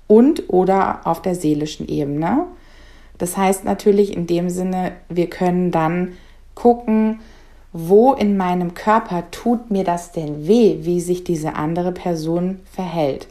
[0.06, 2.46] und oder auf der seelischen Ebene.
[3.18, 6.14] Das heißt natürlich in dem Sinne, wir können dann
[6.54, 7.20] gucken,
[7.72, 13.28] wo in meinem Körper tut mir das denn weh, wie sich diese andere Person verhält.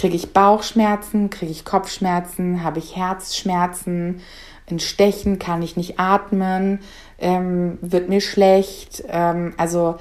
[0.00, 4.22] Kriege ich Bauchschmerzen, kriege ich Kopfschmerzen, habe ich Herzschmerzen,
[4.70, 6.80] ein Stechen, kann ich nicht atmen,
[7.18, 9.04] ähm, wird mir schlecht.
[9.10, 9.96] Ähm, also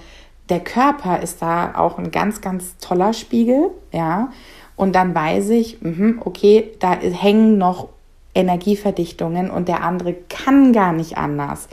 [0.48, 4.32] der Körper ist da auch ein ganz, ganz toller Spiegel, ja.
[4.78, 7.90] Und dann weiß ich, mh, okay, da hängen noch
[8.34, 11.68] Energieverdichtungen und der andere kann gar nicht anders,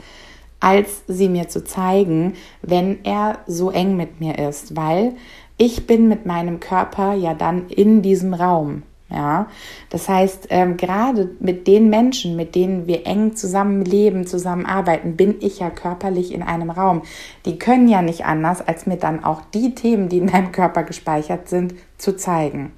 [0.59, 5.13] als sie mir zu zeigen, wenn er so eng mit mir ist, weil
[5.57, 8.83] ich bin mit meinem Körper ja dann in diesem Raum.
[9.09, 9.47] Ja,
[9.89, 15.35] das heißt, ähm, gerade mit den Menschen, mit denen wir eng zusammen leben, zusammenarbeiten, bin
[15.39, 17.03] ich ja körperlich in einem Raum.
[17.45, 20.83] Die können ja nicht anders, als mir dann auch die Themen, die in meinem Körper
[20.83, 22.73] gespeichert sind, zu zeigen.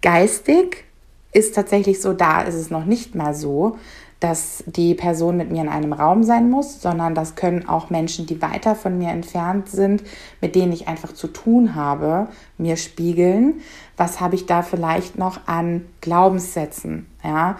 [0.00, 0.84] Geistig
[1.32, 3.78] ist tatsächlich so, da ist es noch nicht mal so,
[4.20, 8.26] dass die Person mit mir in einem Raum sein muss, sondern das können auch Menschen,
[8.26, 10.02] die weiter von mir entfernt sind,
[10.40, 13.60] mit denen ich einfach zu tun habe, mir spiegeln.
[13.96, 17.06] Was habe ich da vielleicht noch an Glaubenssätzen?
[17.22, 17.56] Ja?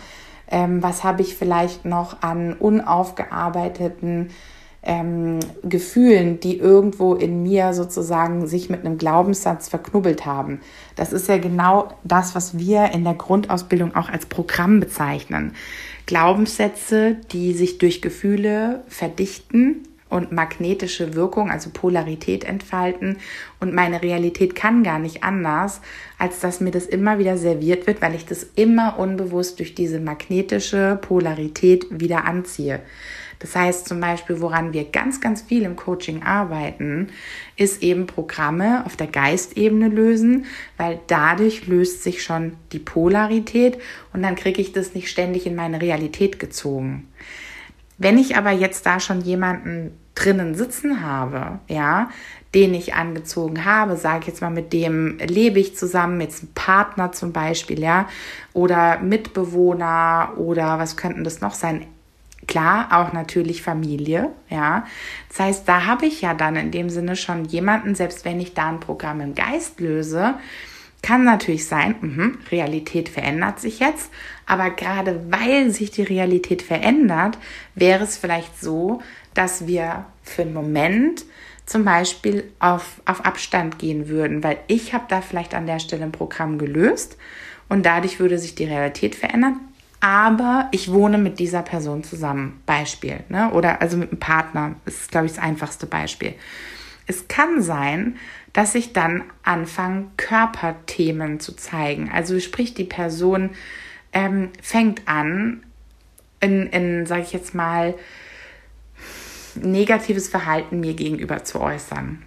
[0.51, 4.31] Ähm, was habe ich vielleicht noch an unaufgearbeiteten
[4.87, 10.61] ähm, Gefühlen, die irgendwo in mir sozusagen sich mit einem Glaubenssatz verknubbelt haben.
[10.95, 15.55] Das ist ja genau das, was wir in der Grundausbildung auch als Programm bezeichnen.
[16.07, 23.19] Glaubenssätze, die sich durch Gefühle verdichten und magnetische Wirkung, also Polarität entfalten.
[23.59, 25.81] Und meine Realität kann gar nicht anders,
[26.17, 29.99] als dass mir das immer wieder serviert wird, weil ich das immer unbewusst durch diese
[29.99, 32.81] magnetische Polarität wieder anziehe.
[33.39, 37.09] Das heißt zum Beispiel, woran wir ganz, ganz viel im Coaching arbeiten,
[37.57, 40.47] ist eben Programme auf der Geistebene lösen,
[40.77, 43.79] weil dadurch löst sich schon die Polarität
[44.13, 47.09] und dann kriege ich das nicht ständig in meine Realität gezogen.
[47.99, 52.11] Wenn ich aber jetzt da schon jemanden drinnen sitzen habe, ja,
[52.55, 56.53] den ich angezogen habe, sage ich jetzt mal, mit dem lebe ich zusammen, jetzt ein
[56.55, 58.09] Partner zum Beispiel, ja,
[58.55, 61.87] oder Mitbewohner oder was könnten das noch sein?
[62.47, 64.87] Klar, auch natürlich Familie, ja.
[65.29, 68.55] Das heißt, da habe ich ja dann in dem Sinne schon jemanden, selbst wenn ich
[68.55, 70.35] da ein Programm im Geist löse,
[71.03, 74.11] kann natürlich sein, mh, Realität verändert sich jetzt,
[74.45, 77.39] aber gerade weil sich die Realität verändert,
[77.75, 79.03] wäre es vielleicht so,
[79.35, 81.25] dass wir für einen Moment
[81.65, 86.05] zum Beispiel auf, auf Abstand gehen würden, weil ich habe da vielleicht an der Stelle
[86.05, 87.17] ein Programm gelöst
[87.69, 89.61] und dadurch würde sich die Realität verändern
[90.01, 92.63] aber ich wohne mit dieser Person zusammen.
[92.67, 93.21] Beispiel.
[93.29, 93.51] Ne?
[93.53, 94.77] Oder also mit einem Partner.
[94.85, 96.35] Das ist, glaube ich, das einfachste Beispiel.
[97.07, 98.17] Es kann sein,
[98.53, 102.11] dass ich dann anfange, Körperthemen zu zeigen.
[102.13, 103.51] Also sprich, die Person
[104.13, 105.63] ähm, fängt an,
[106.41, 107.95] in, in sage ich jetzt mal,
[109.55, 112.23] negatives Verhalten mir gegenüber zu äußern.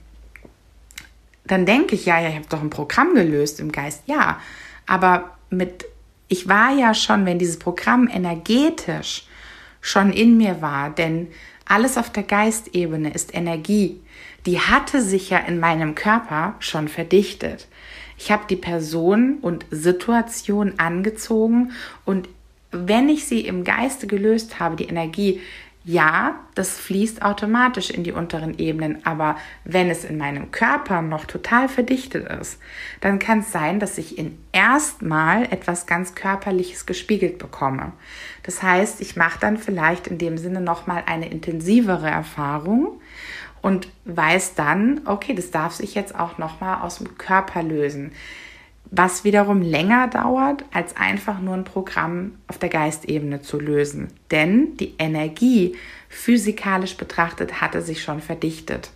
[1.45, 4.03] Dann denke ich, ja, ja, ich habe doch ein Programm gelöst im Geist.
[4.05, 4.39] Ja,
[4.86, 5.86] aber mit
[6.29, 9.25] ich war ja schon, wenn dieses Programm energetisch
[9.81, 11.27] schon in mir war, denn
[11.65, 13.99] alles auf der Geistebene ist Energie,
[14.45, 17.67] die hatte sich ja in meinem Körper schon verdichtet.
[18.17, 21.71] Ich habe die Person und Situation angezogen
[22.05, 22.29] und
[22.71, 25.41] wenn ich sie im Geiste gelöst habe, die Energie,
[25.89, 31.25] ja, das fließt automatisch in die unteren Ebenen, aber wenn es in meinem Körper noch
[31.25, 32.60] total verdichtet ist,
[33.02, 37.93] dann kann es sein, dass ich in erstmal etwas ganz Körperliches gespiegelt bekomme.
[38.43, 43.02] Das heißt, ich mache dann vielleicht in dem Sinne nochmal eine intensivere Erfahrung
[43.63, 48.12] und weiß dann, okay, das darf sich jetzt auch nochmal aus dem Körper lösen
[48.91, 54.07] was wiederum länger dauert, als einfach nur ein Programm auf der Geistebene zu lösen.
[54.31, 55.75] Denn die Energie
[56.09, 58.89] physikalisch betrachtet hatte sich schon verdichtet.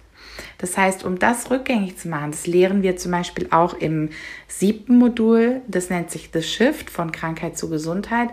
[0.58, 4.10] Das heißt, um das rückgängig zu machen, das lehren wir zum Beispiel auch im
[4.48, 8.30] siebten Modul, das nennt sich The Shift von Krankheit zu Gesundheit.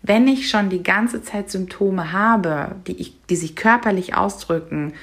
[0.00, 4.94] Wenn ich schon die ganze Zeit Symptome habe, die, ich, die sich körperlich ausdrücken,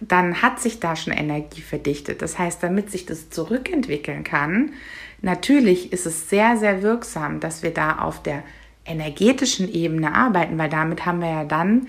[0.00, 2.22] dann hat sich da schon Energie verdichtet.
[2.22, 4.72] Das heißt, damit sich das zurückentwickeln kann,
[5.20, 8.42] Natürlich ist es sehr, sehr wirksam, dass wir da auf der
[8.84, 11.88] energetischen Ebene arbeiten, weil damit haben wir ja dann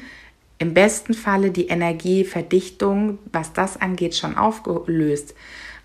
[0.57, 5.33] im besten Falle die Energieverdichtung, was das angeht, schon aufgelöst.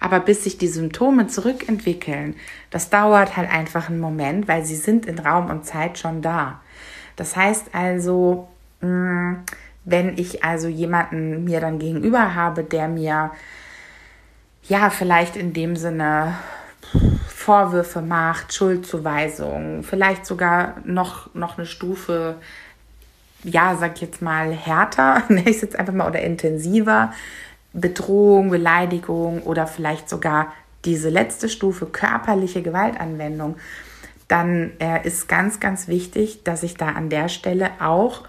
[0.01, 2.35] Aber bis sich die Symptome zurückentwickeln,
[2.71, 6.61] das dauert halt einfach einen Moment, weil sie sind in Raum und Zeit schon da.
[7.17, 8.49] Das heißt also,
[8.81, 9.35] mm,
[9.85, 13.31] wenn ich also jemanden mir dann gegenüber habe, der mir
[14.65, 16.35] ja vielleicht in dem Sinne
[17.29, 22.37] Vorwürfe macht, Schuldzuweisungen, vielleicht sogar noch, noch eine Stufe,
[23.43, 27.13] ja, sag ich jetzt mal, härter, nenne ich es jetzt einfach mal, oder intensiver,
[27.73, 30.53] Bedrohung, Beleidigung oder vielleicht sogar
[30.85, 33.57] diese letzte Stufe, körperliche Gewaltanwendung,
[34.29, 38.23] dann äh, ist ganz, ganz wichtig, dass ich da an der Stelle auch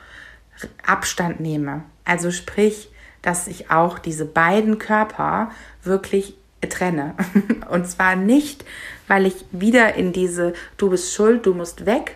[0.86, 1.84] Abstand nehme.
[2.06, 2.90] Also sprich,
[3.22, 5.52] dass ich auch diese beiden Körper
[5.84, 7.16] wirklich trenne.
[7.70, 8.66] Und zwar nicht,
[9.08, 12.16] weil ich wieder in diese Du bist schuld, du musst weg,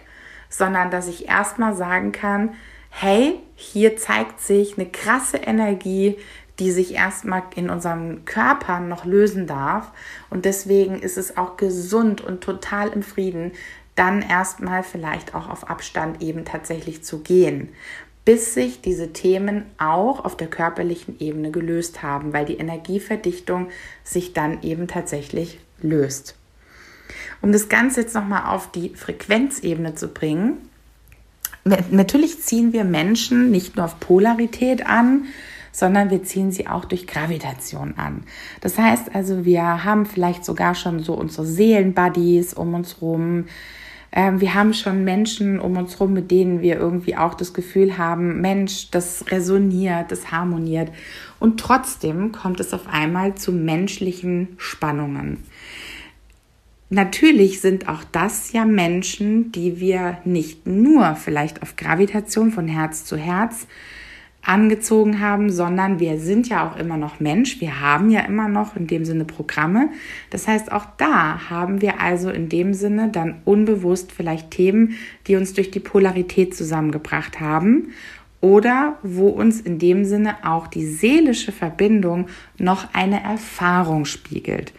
[0.50, 2.56] sondern dass ich erstmal sagen kann,
[2.90, 6.18] hey, hier zeigt sich eine krasse Energie,
[6.60, 9.92] die sich erstmal in unserem Körper noch lösen darf.
[10.30, 13.54] Und deswegen ist es auch gesund und total im Frieden,
[13.96, 17.70] dann erstmal vielleicht auch auf Abstand eben tatsächlich zu gehen,
[18.30, 23.70] bis sich diese Themen auch auf der körperlichen Ebene gelöst haben, weil die Energieverdichtung
[24.04, 26.36] sich dann eben tatsächlich löst.
[27.42, 30.60] Um das Ganze jetzt nochmal auf die Frequenzebene zu bringen,
[31.90, 35.26] natürlich ziehen wir Menschen nicht nur auf Polarität an,
[35.72, 38.26] sondern wir ziehen sie auch durch Gravitation an.
[38.62, 43.46] Das heißt also, wir haben vielleicht sogar schon so unsere Seelenbuddies um uns rum.
[44.12, 47.98] Ähm, wir haben schon Menschen um uns rum, mit denen wir irgendwie auch das Gefühl
[47.98, 50.92] haben, Mensch, das resoniert, das harmoniert.
[51.40, 55.44] Und trotzdem kommt es auf einmal zu menschlichen Spannungen.
[56.92, 63.06] Natürlich sind auch das ja Menschen, die wir nicht nur vielleicht auf Gravitation von Herz
[63.06, 63.68] zu Herz
[64.42, 67.60] angezogen haben, sondern wir sind ja auch immer noch Mensch.
[67.60, 69.90] Wir haben ja immer noch in dem Sinne Programme.
[70.30, 74.96] Das heißt, auch da haben wir also in dem Sinne dann unbewusst vielleicht Themen,
[75.28, 77.90] die uns durch die Polarität zusammengebracht haben
[78.42, 82.28] oder wo uns in dem Sinne auch die seelische Verbindung
[82.58, 84.74] noch eine Erfahrung spiegelt.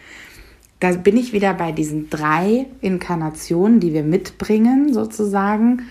[0.81, 5.83] Da bin ich wieder bei diesen drei Inkarnationen, die wir mitbringen, sozusagen,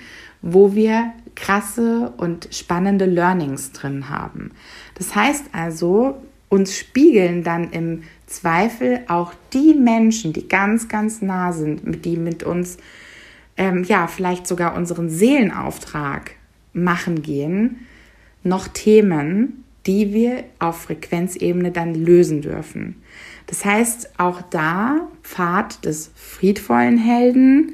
[0.41, 4.51] wo wir krasse und spannende Learnings drin haben.
[4.95, 11.51] Das heißt also, uns spiegeln dann im Zweifel auch die Menschen, die ganz, ganz nah
[11.53, 12.77] sind, die mit uns,
[13.57, 16.31] ähm, ja, vielleicht sogar unseren Seelenauftrag
[16.73, 17.87] machen gehen,
[18.43, 23.01] noch Themen, die wir auf Frequenzebene dann lösen dürfen.
[23.47, 27.73] Das heißt, auch da Pfad des friedvollen Helden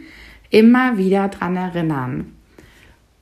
[0.49, 2.34] immer wieder dran erinnern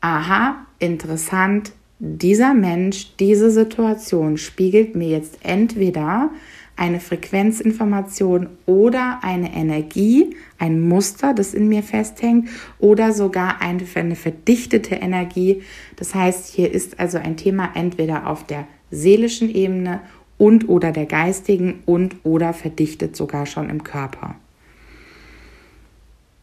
[0.03, 6.29] aha, interessant, dieser Mensch, diese Situation spiegelt mir jetzt entweder
[6.75, 12.49] eine Frequenzinformation oder eine Energie, ein Muster, das in mir festhängt
[12.79, 13.85] oder sogar eine,
[14.15, 15.61] verdichtete Energie.
[15.95, 20.01] Das heißt, hier ist also ein Thema entweder auf der seelischen Ebene
[20.37, 24.35] und oder der geistigen und oder verdichtet sogar schon im Körper.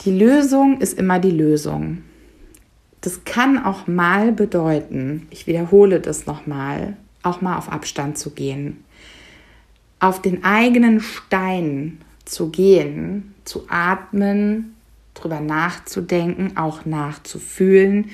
[0.07, 1.99] Die Lösung ist immer die Lösung.
[3.01, 8.85] Das kann auch mal bedeuten, ich wiederhole das nochmal, auch mal auf Abstand zu gehen.
[10.01, 14.77] Auf den eigenen Stein zu gehen, zu atmen,
[15.15, 18.11] drüber nachzudenken, auch nachzufühlen,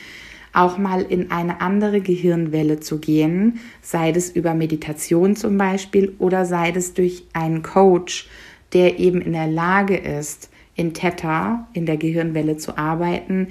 [0.53, 6.47] auch mal in eine andere Gehirnwelle zu gehen, sei es über Meditation zum Beispiel oder
[6.47, 8.29] sei es durch einen Coach,
[8.73, 13.49] der eben in der Lage ist, in Theta, in der Gehirnwelle zu arbeiten,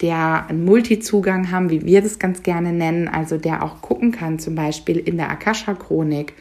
[0.00, 4.38] der einen Multizugang haben, wie wir das ganz gerne nennen, also der auch gucken kann,
[4.38, 6.34] zum Beispiel in der Akasha-Chronik,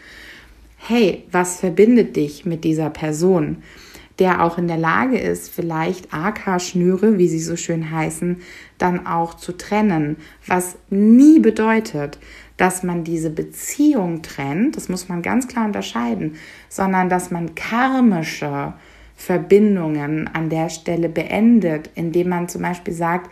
[0.77, 3.57] hey, was verbindet dich mit dieser Person?
[4.19, 8.37] Der auch in der Lage ist, vielleicht AK-Schnüre, wie sie so schön heißen,
[8.77, 12.17] dann auch zu trennen, was nie bedeutet,
[12.57, 16.35] dass man diese Beziehung trennt, das muss man ganz klar unterscheiden,
[16.69, 18.73] sondern dass man karmische
[19.15, 23.31] Verbindungen an der Stelle beendet, indem man zum Beispiel sagt,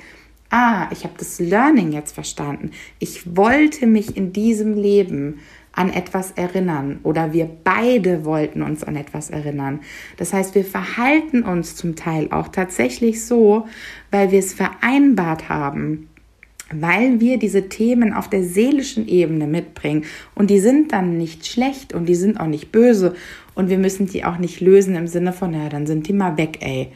[0.50, 2.72] ah, ich habe das Learning jetzt verstanden.
[3.00, 5.40] Ich wollte mich in diesem Leben
[5.74, 9.80] an etwas erinnern oder wir beide wollten uns an etwas erinnern.
[10.18, 13.66] Das heißt, wir verhalten uns zum Teil auch tatsächlich so,
[14.12, 16.10] weil wir es vereinbart haben,
[16.72, 20.06] weil wir diese Themen auf der seelischen Ebene mitbringen
[20.36, 23.16] und die sind dann nicht schlecht und die sind auch nicht böse
[23.56, 26.38] und wir müssen die auch nicht lösen im Sinne von, ja, dann sind die mal
[26.38, 26.89] weg, ey.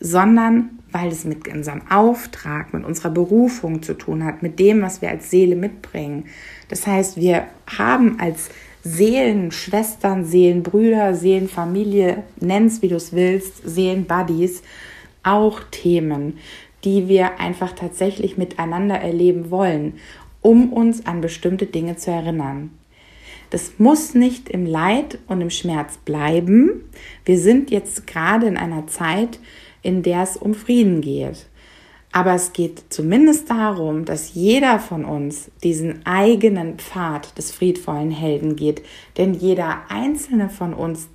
[0.00, 5.02] Sondern weil es mit unserem Auftrag, mit unserer Berufung zu tun hat, mit dem, was
[5.02, 6.24] wir als Seele mitbringen.
[6.68, 8.50] Das heißt, wir haben als
[8.84, 14.62] Seelenschwestern, Seelenbrüder, Seelenfamilie, nenn's wie du es willst, Seelenbuddies,
[15.22, 16.38] auch Themen,
[16.84, 19.94] die wir einfach tatsächlich miteinander erleben wollen,
[20.40, 22.70] um uns an bestimmte Dinge zu erinnern.
[23.50, 26.84] Das muss nicht im Leid und im Schmerz bleiben.
[27.24, 29.38] Wir sind jetzt gerade in einer Zeit,
[29.82, 31.46] in der es um Frieden geht.
[32.12, 38.56] Aber es geht zumindest darum, dass jeder von uns diesen eigenen Pfad des friedvollen Helden
[38.56, 38.82] geht.
[39.18, 41.08] Denn jeder einzelne von uns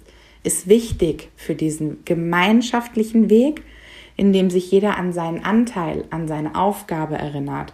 [0.43, 3.63] ist wichtig für diesen gemeinschaftlichen Weg,
[4.15, 7.73] in dem sich jeder an seinen Anteil, an seine Aufgabe erinnert.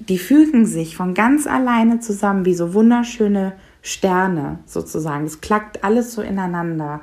[0.00, 5.24] Die fügen sich von ganz alleine zusammen wie so wunderschöne Sterne sozusagen.
[5.24, 7.00] Es klackt alles so ineinander.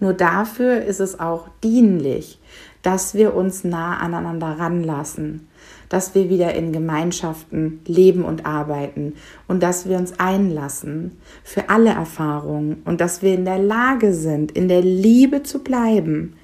[0.00, 2.40] Nur dafür ist es auch dienlich,
[2.82, 5.46] dass wir uns nah aneinander ranlassen,
[5.88, 9.14] dass wir wieder in Gemeinschaften leben und arbeiten
[9.46, 14.52] und dass wir uns einlassen für alle Erfahrungen und dass wir in der Lage sind,
[14.52, 16.34] in der Liebe zu bleiben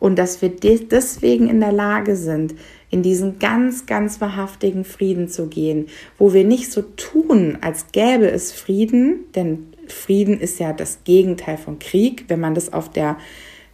[0.00, 2.54] und dass wir deswegen in der Lage sind,
[2.90, 5.86] in diesen ganz, ganz wahrhaftigen Frieden zu gehen,
[6.16, 11.56] wo wir nicht so tun, als gäbe es Frieden, denn Frieden ist ja das Gegenteil
[11.56, 13.16] von Krieg, wenn man das auf der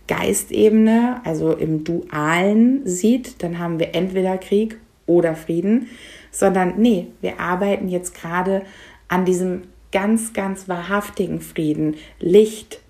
[0.06, 5.88] Geistebene, also im Dualen sieht, dann haben wir entweder Krieg oder Frieden,
[6.30, 8.62] sondern nee, wir arbeiten jetzt gerade
[9.08, 9.62] an diesem
[9.92, 12.80] ganz, ganz wahrhaftigen Frieden, Licht.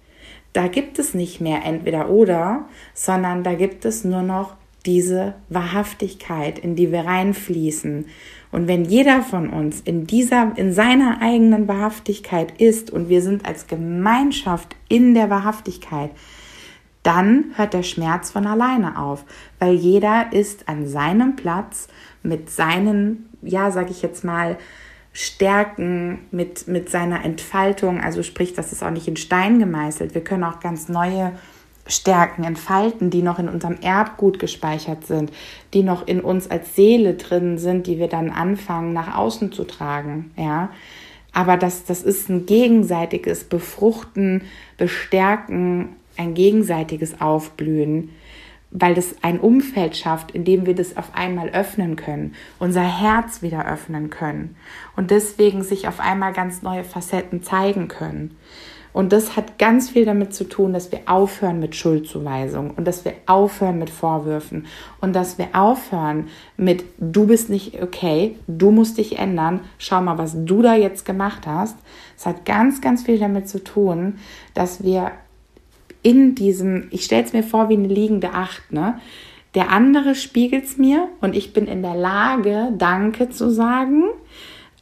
[0.53, 4.57] Da gibt es nicht mehr entweder oder, sondern da gibt es nur noch
[4.87, 8.07] diese Wahrhaftigkeit, in die wir reinfließen.
[8.53, 13.47] Und wenn jeder von uns in dieser, in seiner eigenen Wahrhaftigkeit ist und wir sind
[13.47, 16.11] als Gemeinschaft in der Wahrhaftigkeit,
[17.03, 19.24] dann hört der Schmerz von alleine auf,
[19.59, 21.89] weil jeder ist an seinem Platz
[22.22, 24.57] mit seinen, ja, sag ich jetzt mal,
[25.12, 28.01] Stärken, mit, mit seiner Entfaltung.
[28.01, 30.14] Also sprich, das ist auch nicht in Stein gemeißelt.
[30.14, 31.32] Wir können auch ganz neue
[31.87, 35.32] Stärken entfalten, die noch in unserem Erbgut gespeichert sind,
[35.74, 39.64] die noch in uns als Seele drin sind, die wir dann anfangen nach außen zu
[39.64, 40.70] tragen, ja.
[41.32, 44.43] Aber das, das ist ein gegenseitiges Befruchten,
[44.78, 48.11] Bestärken, ein gegenseitiges Aufblühen,
[48.70, 53.43] weil das ein Umfeld schafft, in dem wir das auf einmal öffnen können, unser Herz
[53.43, 54.57] wieder öffnen können
[54.97, 58.37] und deswegen sich auf einmal ganz neue Facetten zeigen können.
[58.95, 63.05] Und das hat ganz viel damit zu tun, dass wir aufhören mit Schuldzuweisung und dass
[63.05, 64.66] wir aufhören mit Vorwürfen
[65.01, 70.16] und dass wir aufhören mit du bist nicht okay, du musst dich ändern, schau mal,
[70.16, 71.76] was du da jetzt gemacht hast.
[72.16, 74.20] Es hat ganz, ganz viel damit zu tun,
[74.55, 75.11] dass wir
[76.03, 79.01] in diesem, ich stelle es mir vor wie eine liegende Acht, ne?
[79.57, 84.05] Der andere spiegelt es mir und ich bin in der Lage, Danke zu sagen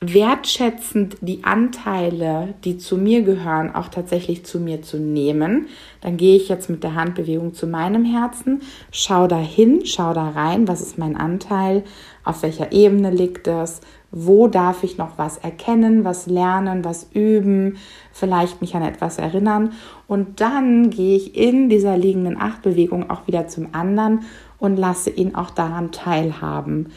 [0.03, 5.69] wertschätzend die Anteile, die zu mir gehören, auch tatsächlich zu mir zu nehmen.
[6.01, 10.31] Dann gehe ich jetzt mit der Handbewegung zu meinem Herzen, schau da hin, schau da
[10.31, 11.85] rein, was ist mein Anteil,
[12.25, 13.81] auf welcher Ebene liegt es,
[14.11, 17.79] wo darf ich noch was erkennen, was lernen, was üben,
[18.13, 19.73] vielleicht mich an etwas erinnern.
[20.09, 24.25] Und dann gehe ich in dieser liegenden Achtbewegung auch wieder zum anderen
[24.59, 26.93] und lasse ihn auch daran teilhaben.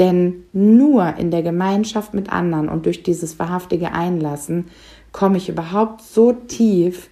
[0.00, 4.68] Denn nur in der Gemeinschaft mit anderen und durch dieses wahrhaftige Einlassen
[5.12, 7.10] komme ich überhaupt so tief,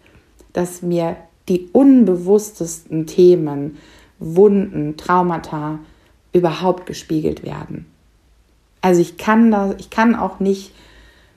[0.55, 1.17] dass mir
[1.51, 3.77] die unbewusstesten Themen,
[4.19, 5.81] Wunden, Traumata
[6.33, 7.85] überhaupt gespiegelt werden.
[8.81, 10.73] Also ich kann da, ich kann auch nicht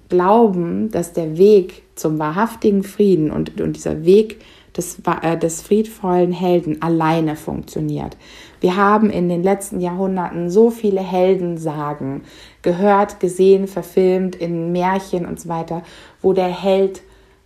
[0.07, 4.39] glauben, dass der Weg zum wahrhaftigen Frieden und, und dieser Weg
[4.77, 8.15] des, äh, des friedvollen Helden alleine funktioniert.
[8.61, 12.21] Wir haben in den letzten Jahrhunderten so viele Heldensagen
[12.61, 15.81] gehört, gesehen, verfilmt in Märchen und so weiter,
[16.21, 17.01] wo der Held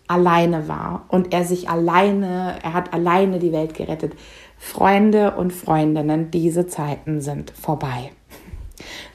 [0.07, 4.13] alleine war und er sich alleine, er hat alleine die Welt gerettet.
[4.57, 8.11] Freunde und Freundinnen, diese Zeiten sind vorbei.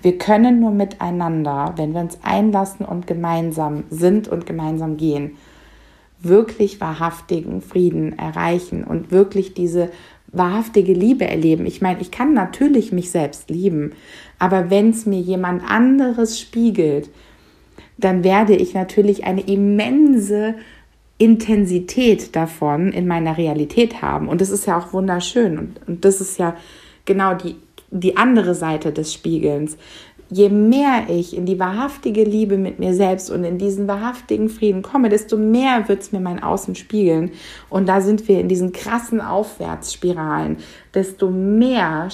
[0.00, 5.36] Wir können nur miteinander, wenn wir uns einlassen und gemeinsam sind und gemeinsam gehen,
[6.22, 9.90] wirklich wahrhaftigen Frieden erreichen und wirklich diese
[10.32, 11.66] wahrhaftige Liebe erleben.
[11.66, 13.92] Ich meine, ich kann natürlich mich selbst lieben,
[14.38, 17.10] aber wenn es mir jemand anderes spiegelt,
[17.98, 20.54] dann werde ich natürlich eine immense
[21.18, 24.28] Intensität davon in meiner Realität haben.
[24.28, 25.58] Und das ist ja auch wunderschön.
[25.58, 26.56] Und, und das ist ja
[27.04, 27.56] genau die,
[27.90, 29.76] die andere Seite des Spiegelns
[30.30, 34.82] je mehr ich in die wahrhaftige Liebe mit mir selbst und in diesen wahrhaftigen Frieden
[34.82, 37.32] komme, desto mehr wird es mir mein Außen spiegeln.
[37.68, 40.58] Und da sind wir in diesen krassen Aufwärtsspiralen.
[40.94, 42.08] Desto mehr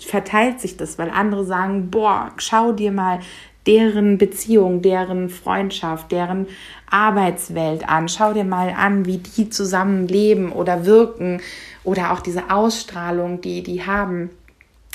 [0.00, 3.20] verteilt sich das, weil andere sagen, boah, schau dir mal
[3.66, 6.46] deren Beziehung, deren Freundschaft, deren
[6.90, 8.08] Arbeitswelt an.
[8.08, 11.40] Schau dir mal an, wie die zusammen leben oder wirken
[11.84, 14.30] oder auch diese Ausstrahlung, die die haben.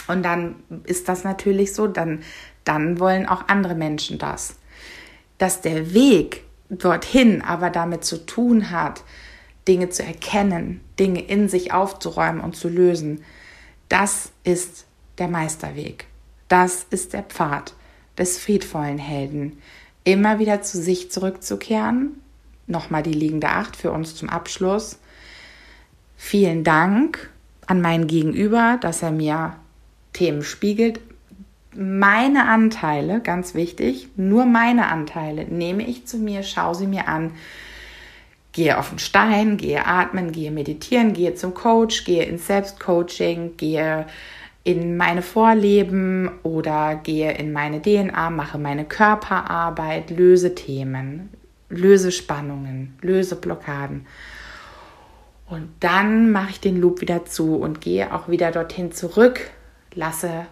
[0.07, 2.19] Und dann ist das natürlich so, dann
[2.65, 4.57] dann wollen auch andere Menschen das.
[5.37, 9.03] Dass der Weg dorthin aber damit zu tun hat,
[9.67, 13.23] Dinge zu erkennen, Dinge in sich aufzuräumen und zu lösen,
[13.89, 14.85] das ist
[15.17, 16.05] der Meisterweg.
[16.47, 17.73] Das ist der Pfad
[18.17, 19.59] des friedvollen Helden.
[20.03, 22.21] Immer wieder zu sich zurückzukehren.
[22.67, 24.99] Nochmal die liegende Acht für uns zum Abschluss.
[26.17, 27.29] Vielen Dank
[27.67, 29.55] an meinen Gegenüber, dass er mir
[30.13, 30.99] Themen spiegelt,
[31.77, 37.31] meine Anteile, ganz wichtig, nur meine Anteile nehme ich zu mir, schaue sie mir an,
[38.51, 44.05] gehe auf den Stein, gehe atmen, gehe meditieren, gehe zum Coach, gehe ins Selbstcoaching, gehe
[44.63, 51.29] in meine Vorleben oder gehe in meine DNA, mache meine Körperarbeit, löse Themen,
[51.69, 54.07] löse Spannungen, löse Blockaden.
[55.47, 59.51] Und dann mache ich den Loop wieder zu und gehe auch wieder dorthin zurück,
[59.93, 60.47] lasse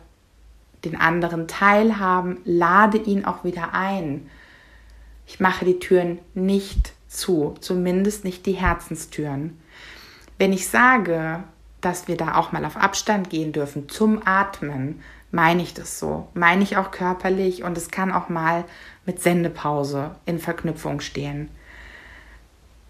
[0.85, 4.29] den anderen teilhaben, lade ihn auch wieder ein.
[5.25, 9.57] Ich mache die Türen nicht zu, zumindest nicht die Herzenstüren.
[10.37, 11.43] Wenn ich sage,
[11.81, 16.27] dass wir da auch mal auf Abstand gehen dürfen zum Atmen, meine ich das so.
[16.33, 18.65] Meine ich auch körperlich und es kann auch mal
[19.05, 21.49] mit Sendepause in Verknüpfung stehen.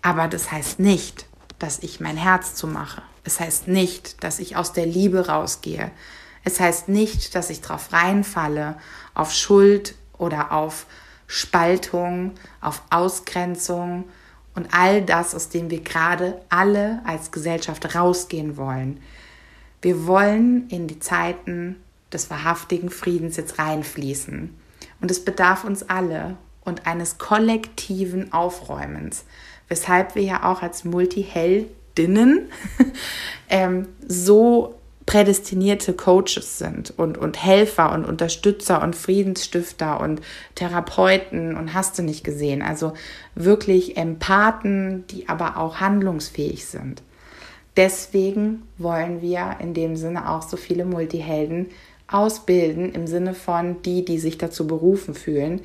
[0.01, 1.25] Aber das heißt nicht,
[1.57, 3.01] dass ich mein Herz zumache.
[3.23, 5.91] Es heißt nicht, dass ich aus der Liebe rausgehe.
[6.43, 8.77] Es heißt nicht, dass ich darauf reinfalle,
[9.13, 10.85] auf Schuld oder auf
[11.27, 14.05] Spaltung, auf Ausgrenzung
[14.55, 18.99] und all das, aus dem wir gerade alle als Gesellschaft rausgehen wollen.
[19.81, 21.77] Wir wollen in die Zeiten
[22.11, 24.55] des wahrhaftigen Friedens jetzt reinfließen.
[25.01, 29.25] Und es bedarf uns alle und eines kollektiven Aufräumens,
[29.67, 32.49] weshalb wir ja auch als Multiheldinnen
[33.49, 40.21] ähm, so prädestinierte Coaches sind und, und Helfer und Unterstützer und Friedensstifter und
[40.55, 42.61] Therapeuten und hast du nicht gesehen.
[42.61, 42.93] Also
[43.35, 47.01] wirklich Empathen, die aber auch handlungsfähig sind.
[47.75, 51.67] Deswegen wollen wir in dem Sinne auch so viele Multihelden
[52.07, 55.61] ausbilden, im Sinne von die, die sich dazu berufen fühlen,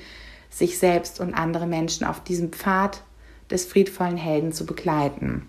[0.50, 3.02] sich selbst und andere Menschen auf diesem Pfad
[3.50, 5.46] des friedvollen Helden zu begleiten.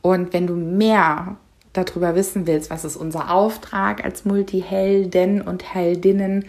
[0.00, 1.36] Und wenn du mehr
[1.72, 6.44] darüber wissen willst, was ist unser Auftrag als Multihelden und Heldinnen,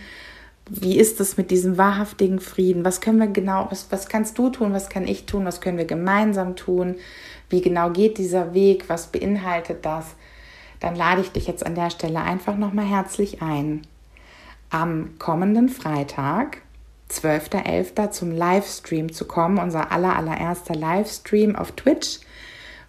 [0.70, 2.86] wie ist es mit diesem wahrhaftigen Frieden?
[2.86, 5.78] Was können wir genau, was, was kannst du tun, was kann ich tun, was können
[5.78, 6.96] wir gemeinsam tun?
[7.50, 8.86] Wie genau geht dieser Weg?
[8.88, 10.16] Was beinhaltet das?
[10.80, 13.82] Dann lade ich dich jetzt an der Stelle einfach nochmal herzlich ein.
[14.70, 16.62] Am kommenden Freitag,
[17.12, 18.12] 12.11.
[18.12, 22.20] zum Livestream zu kommen, unser aller, allererster Livestream auf Twitch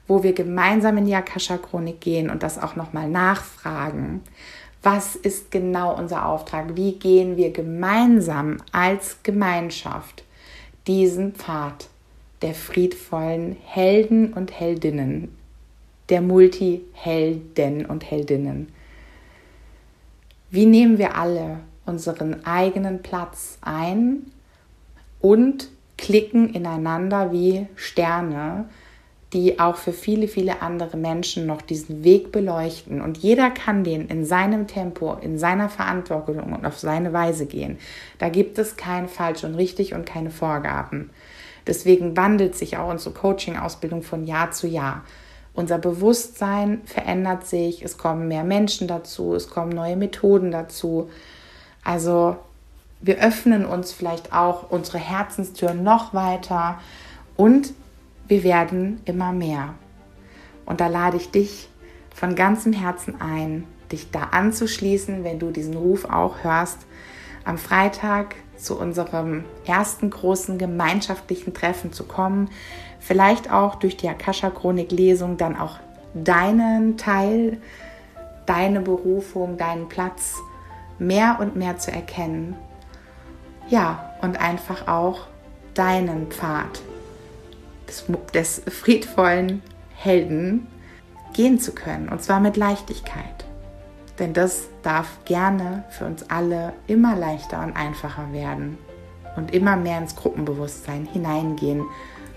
[0.07, 4.23] wo wir gemeinsam in die Akasha-Chronik gehen und das auch nochmal nachfragen.
[4.83, 6.77] Was ist genau unser Auftrag?
[6.77, 10.25] Wie gehen wir gemeinsam als Gemeinschaft
[10.87, 11.89] diesen Pfad
[12.43, 15.35] der friedvollen Helden und Heldinnen,
[16.11, 18.69] der Multi-Helden und Heldinnen?
[20.51, 24.31] Wie nehmen wir alle unseren eigenen Platz ein
[25.21, 28.69] und klicken ineinander wie Sterne,
[29.35, 33.03] die auch für viele, viele andere Menschen noch diesen Weg beleuchten.
[33.03, 37.79] Und jeder kann den in seinem Tempo, in seiner Verantwortung und auf seine Weise gehen.
[38.19, 41.11] Da gibt es kein falsch und richtig und keine Vorgaben.
[41.67, 45.05] Deswegen wandelt sich auch unsere Coaching-Ausbildung von Jahr zu Jahr.
[45.53, 51.11] Unser Bewusstsein verändert sich, es kommen mehr Menschen dazu, es kommen neue Methoden dazu.
[51.83, 52.37] Also
[53.01, 56.81] wir öffnen uns vielleicht auch unsere Herzenstür noch weiter
[57.37, 57.73] und
[58.29, 59.75] wir werden immer mehr.
[60.67, 61.69] Und da lade ich dich
[62.15, 66.79] von ganzem Herzen ein, dich da anzuschließen, wenn du diesen Ruf auch hörst,
[67.45, 72.49] am Freitag zu unserem ersten großen gemeinschaftlichen Treffen zu kommen,
[73.01, 75.79] vielleicht auch durch die Akasha-Chronik-Lesung dann auch
[76.15, 77.59] deinen Teil,
[78.47, 80.37] deine Berufung, deinen Platz
[80.99, 82.57] mehr und mehr zu erkennen.
[83.69, 85.27] Ja, und einfach auch
[85.75, 86.81] deinen Pfad
[87.89, 89.63] des, des friedvollen
[89.97, 90.67] Helden
[91.33, 92.09] gehen zu können.
[92.09, 93.45] Und zwar mit Leichtigkeit.
[94.19, 98.79] Denn das darf gerne für uns alle immer leichter und einfacher werden
[99.37, 101.85] und immer mehr ins Gruppenbewusstsein hineingehen,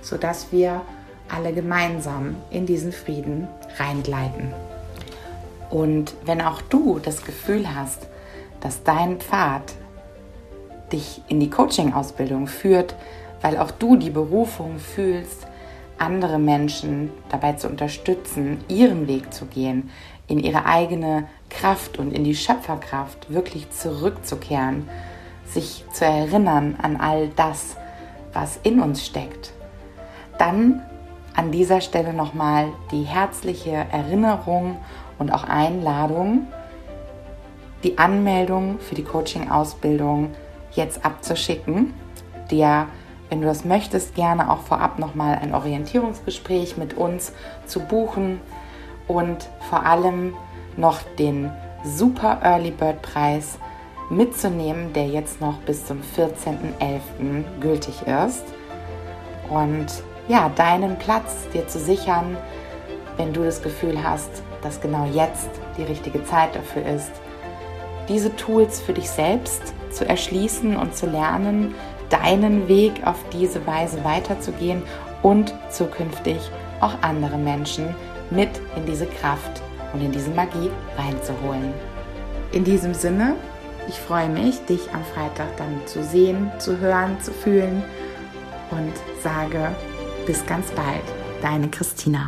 [0.01, 0.81] sodass wir
[1.29, 4.53] alle gemeinsam in diesen Frieden reingleiten.
[5.69, 8.07] Und wenn auch du das Gefühl hast,
[8.61, 9.73] dass dein Pfad
[10.91, 12.95] dich in die Coaching-Ausbildung führt,
[13.41, 15.47] weil auch du die Berufung fühlst,
[15.97, 19.89] andere Menschen dabei zu unterstützen, ihren Weg zu gehen,
[20.27, 24.87] in ihre eigene Kraft und in die Schöpferkraft wirklich zurückzukehren,
[25.45, 27.77] sich zu erinnern an all das,
[28.33, 29.53] was in uns steckt.
[30.37, 30.81] Dann
[31.35, 34.77] an dieser Stelle nochmal die herzliche Erinnerung
[35.17, 36.47] und auch Einladung,
[37.83, 40.31] die Anmeldung für die Coaching-Ausbildung
[40.73, 41.93] jetzt abzuschicken,
[42.51, 42.87] dir
[43.29, 47.33] wenn du das möchtest, gerne auch vorab nochmal ein Orientierungsgespräch mit uns
[47.65, 48.39] zu buchen
[49.07, 50.33] und vor allem
[50.75, 51.51] noch den
[51.83, 53.57] Super Early Bird Preis
[54.09, 57.43] mitzunehmen, der jetzt noch bis zum 14.11.
[57.59, 58.45] gültig ist.
[59.49, 59.87] Und
[60.27, 62.37] ja, deinen Platz dir zu sichern,
[63.17, 67.11] wenn du das Gefühl hast, dass genau jetzt die richtige Zeit dafür ist,
[68.09, 71.75] diese Tools für dich selbst zu erschließen und zu lernen,
[72.09, 74.81] deinen Weg auf diese Weise weiterzugehen
[75.21, 76.37] und zukünftig
[76.79, 77.95] auch andere Menschen
[78.29, 79.61] mit in diese Kraft
[79.93, 81.73] und in diese Magie reinzuholen.
[82.51, 83.35] In diesem Sinne,
[83.87, 87.83] ich freue mich, dich am Freitag dann zu sehen, zu hören, zu fühlen
[88.71, 88.93] und
[89.23, 89.71] sage
[90.25, 91.03] bis ganz bald,
[91.41, 92.27] deine Christina.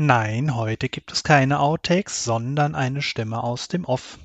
[0.00, 4.20] Nein, heute gibt es keine Outtakes, sondern eine Stimme aus dem Off.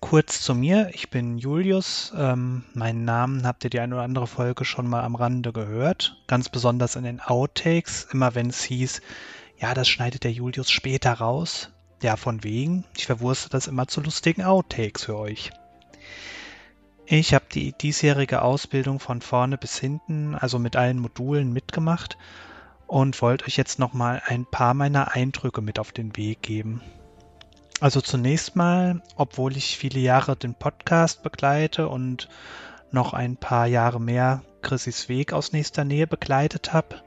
[0.00, 2.12] Kurz zu mir, ich bin Julius.
[2.14, 6.22] Ähm, meinen Namen habt ihr die eine oder andere Folge schon mal am Rande gehört.
[6.26, 9.00] Ganz besonders in den Outtakes, immer wenn es hieß,
[9.58, 11.70] ja, das schneidet der Julius später raus.
[12.02, 12.84] Ja, von wegen.
[12.98, 15.52] Ich verwurste das immer zu lustigen Outtakes für euch.
[17.06, 22.18] Ich habe die diesjährige Ausbildung von vorne bis hinten, also mit allen Modulen mitgemacht
[22.90, 26.82] und wollte euch jetzt nochmal ein paar meiner Eindrücke mit auf den Weg geben.
[27.78, 32.28] Also zunächst mal, obwohl ich viele Jahre den Podcast begleite und
[32.90, 37.00] noch ein paar Jahre mehr Chrissys Weg aus nächster Nähe begleitet habe,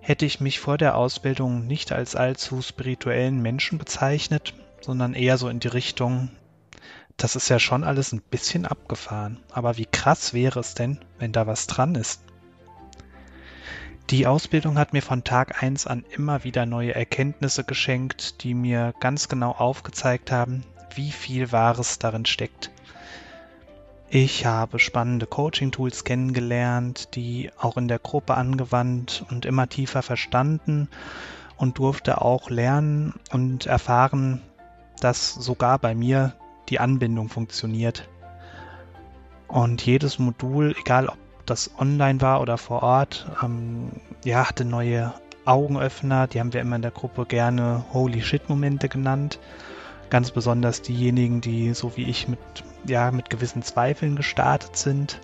[0.00, 5.48] hätte ich mich vor der Ausbildung nicht als allzu spirituellen Menschen bezeichnet, sondern eher so
[5.48, 6.30] in die Richtung,
[7.16, 11.32] das ist ja schon alles ein bisschen abgefahren, aber wie krass wäre es denn, wenn
[11.32, 12.22] da was dran ist?
[14.10, 18.94] Die Ausbildung hat mir von Tag 1 an immer wieder neue Erkenntnisse geschenkt, die mir
[19.00, 20.62] ganz genau aufgezeigt haben,
[20.94, 22.70] wie viel Wahres darin steckt.
[24.08, 30.88] Ich habe spannende Coaching-Tools kennengelernt, die auch in der Gruppe angewandt und immer tiefer verstanden
[31.56, 34.40] und durfte auch lernen und erfahren,
[35.00, 36.34] dass sogar bei mir
[36.68, 38.08] die Anbindung funktioniert.
[39.48, 41.08] Und jedes Modul, egal
[41.46, 43.92] ob das online war oder vor Ort, ähm,
[44.24, 46.26] ja, hatte neue Augenöffner.
[46.26, 49.38] Die haben wir immer in der Gruppe gerne Holy Shit-Momente genannt.
[50.10, 52.40] Ganz besonders diejenigen, die so wie ich mit,
[52.84, 55.20] ja, mit gewissen Zweifeln gestartet sind.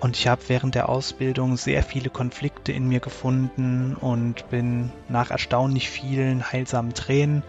[0.00, 5.30] Und ich habe während der Ausbildung sehr viele Konflikte in mir gefunden und bin nach
[5.30, 7.44] erstaunlich vielen heilsamen Tränen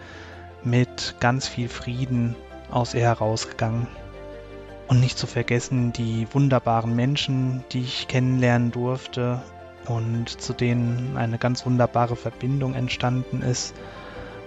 [0.62, 2.36] mit ganz viel Frieden
[2.70, 3.88] aus ihr herausgegangen.
[4.86, 9.42] Und nicht zu vergessen die wunderbaren Menschen, die ich kennenlernen durfte
[9.86, 13.74] und zu denen eine ganz wunderbare Verbindung entstanden ist,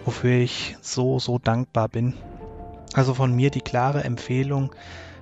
[0.06, 2.14] wofür ich so, so dankbar bin.
[2.94, 4.74] Also von mir die klare Empfehlung,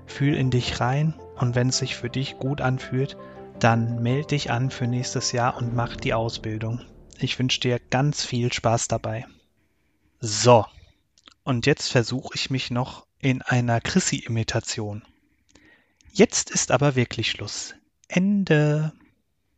[0.06, 3.18] fühl in dich rein und wenn es sich für dich gut anfühlt,
[3.60, 6.82] dann melde dich an für nächstes Jahr und mach die Ausbildung.
[7.20, 9.26] Ich wünsche dir ganz viel Spaß dabei.
[10.20, 10.66] So,
[11.44, 15.02] und jetzt versuche ich mich noch in einer Chrissy-Imitation.
[16.12, 17.74] Jetzt ist aber wirklich Schluss.
[18.08, 18.94] Ende.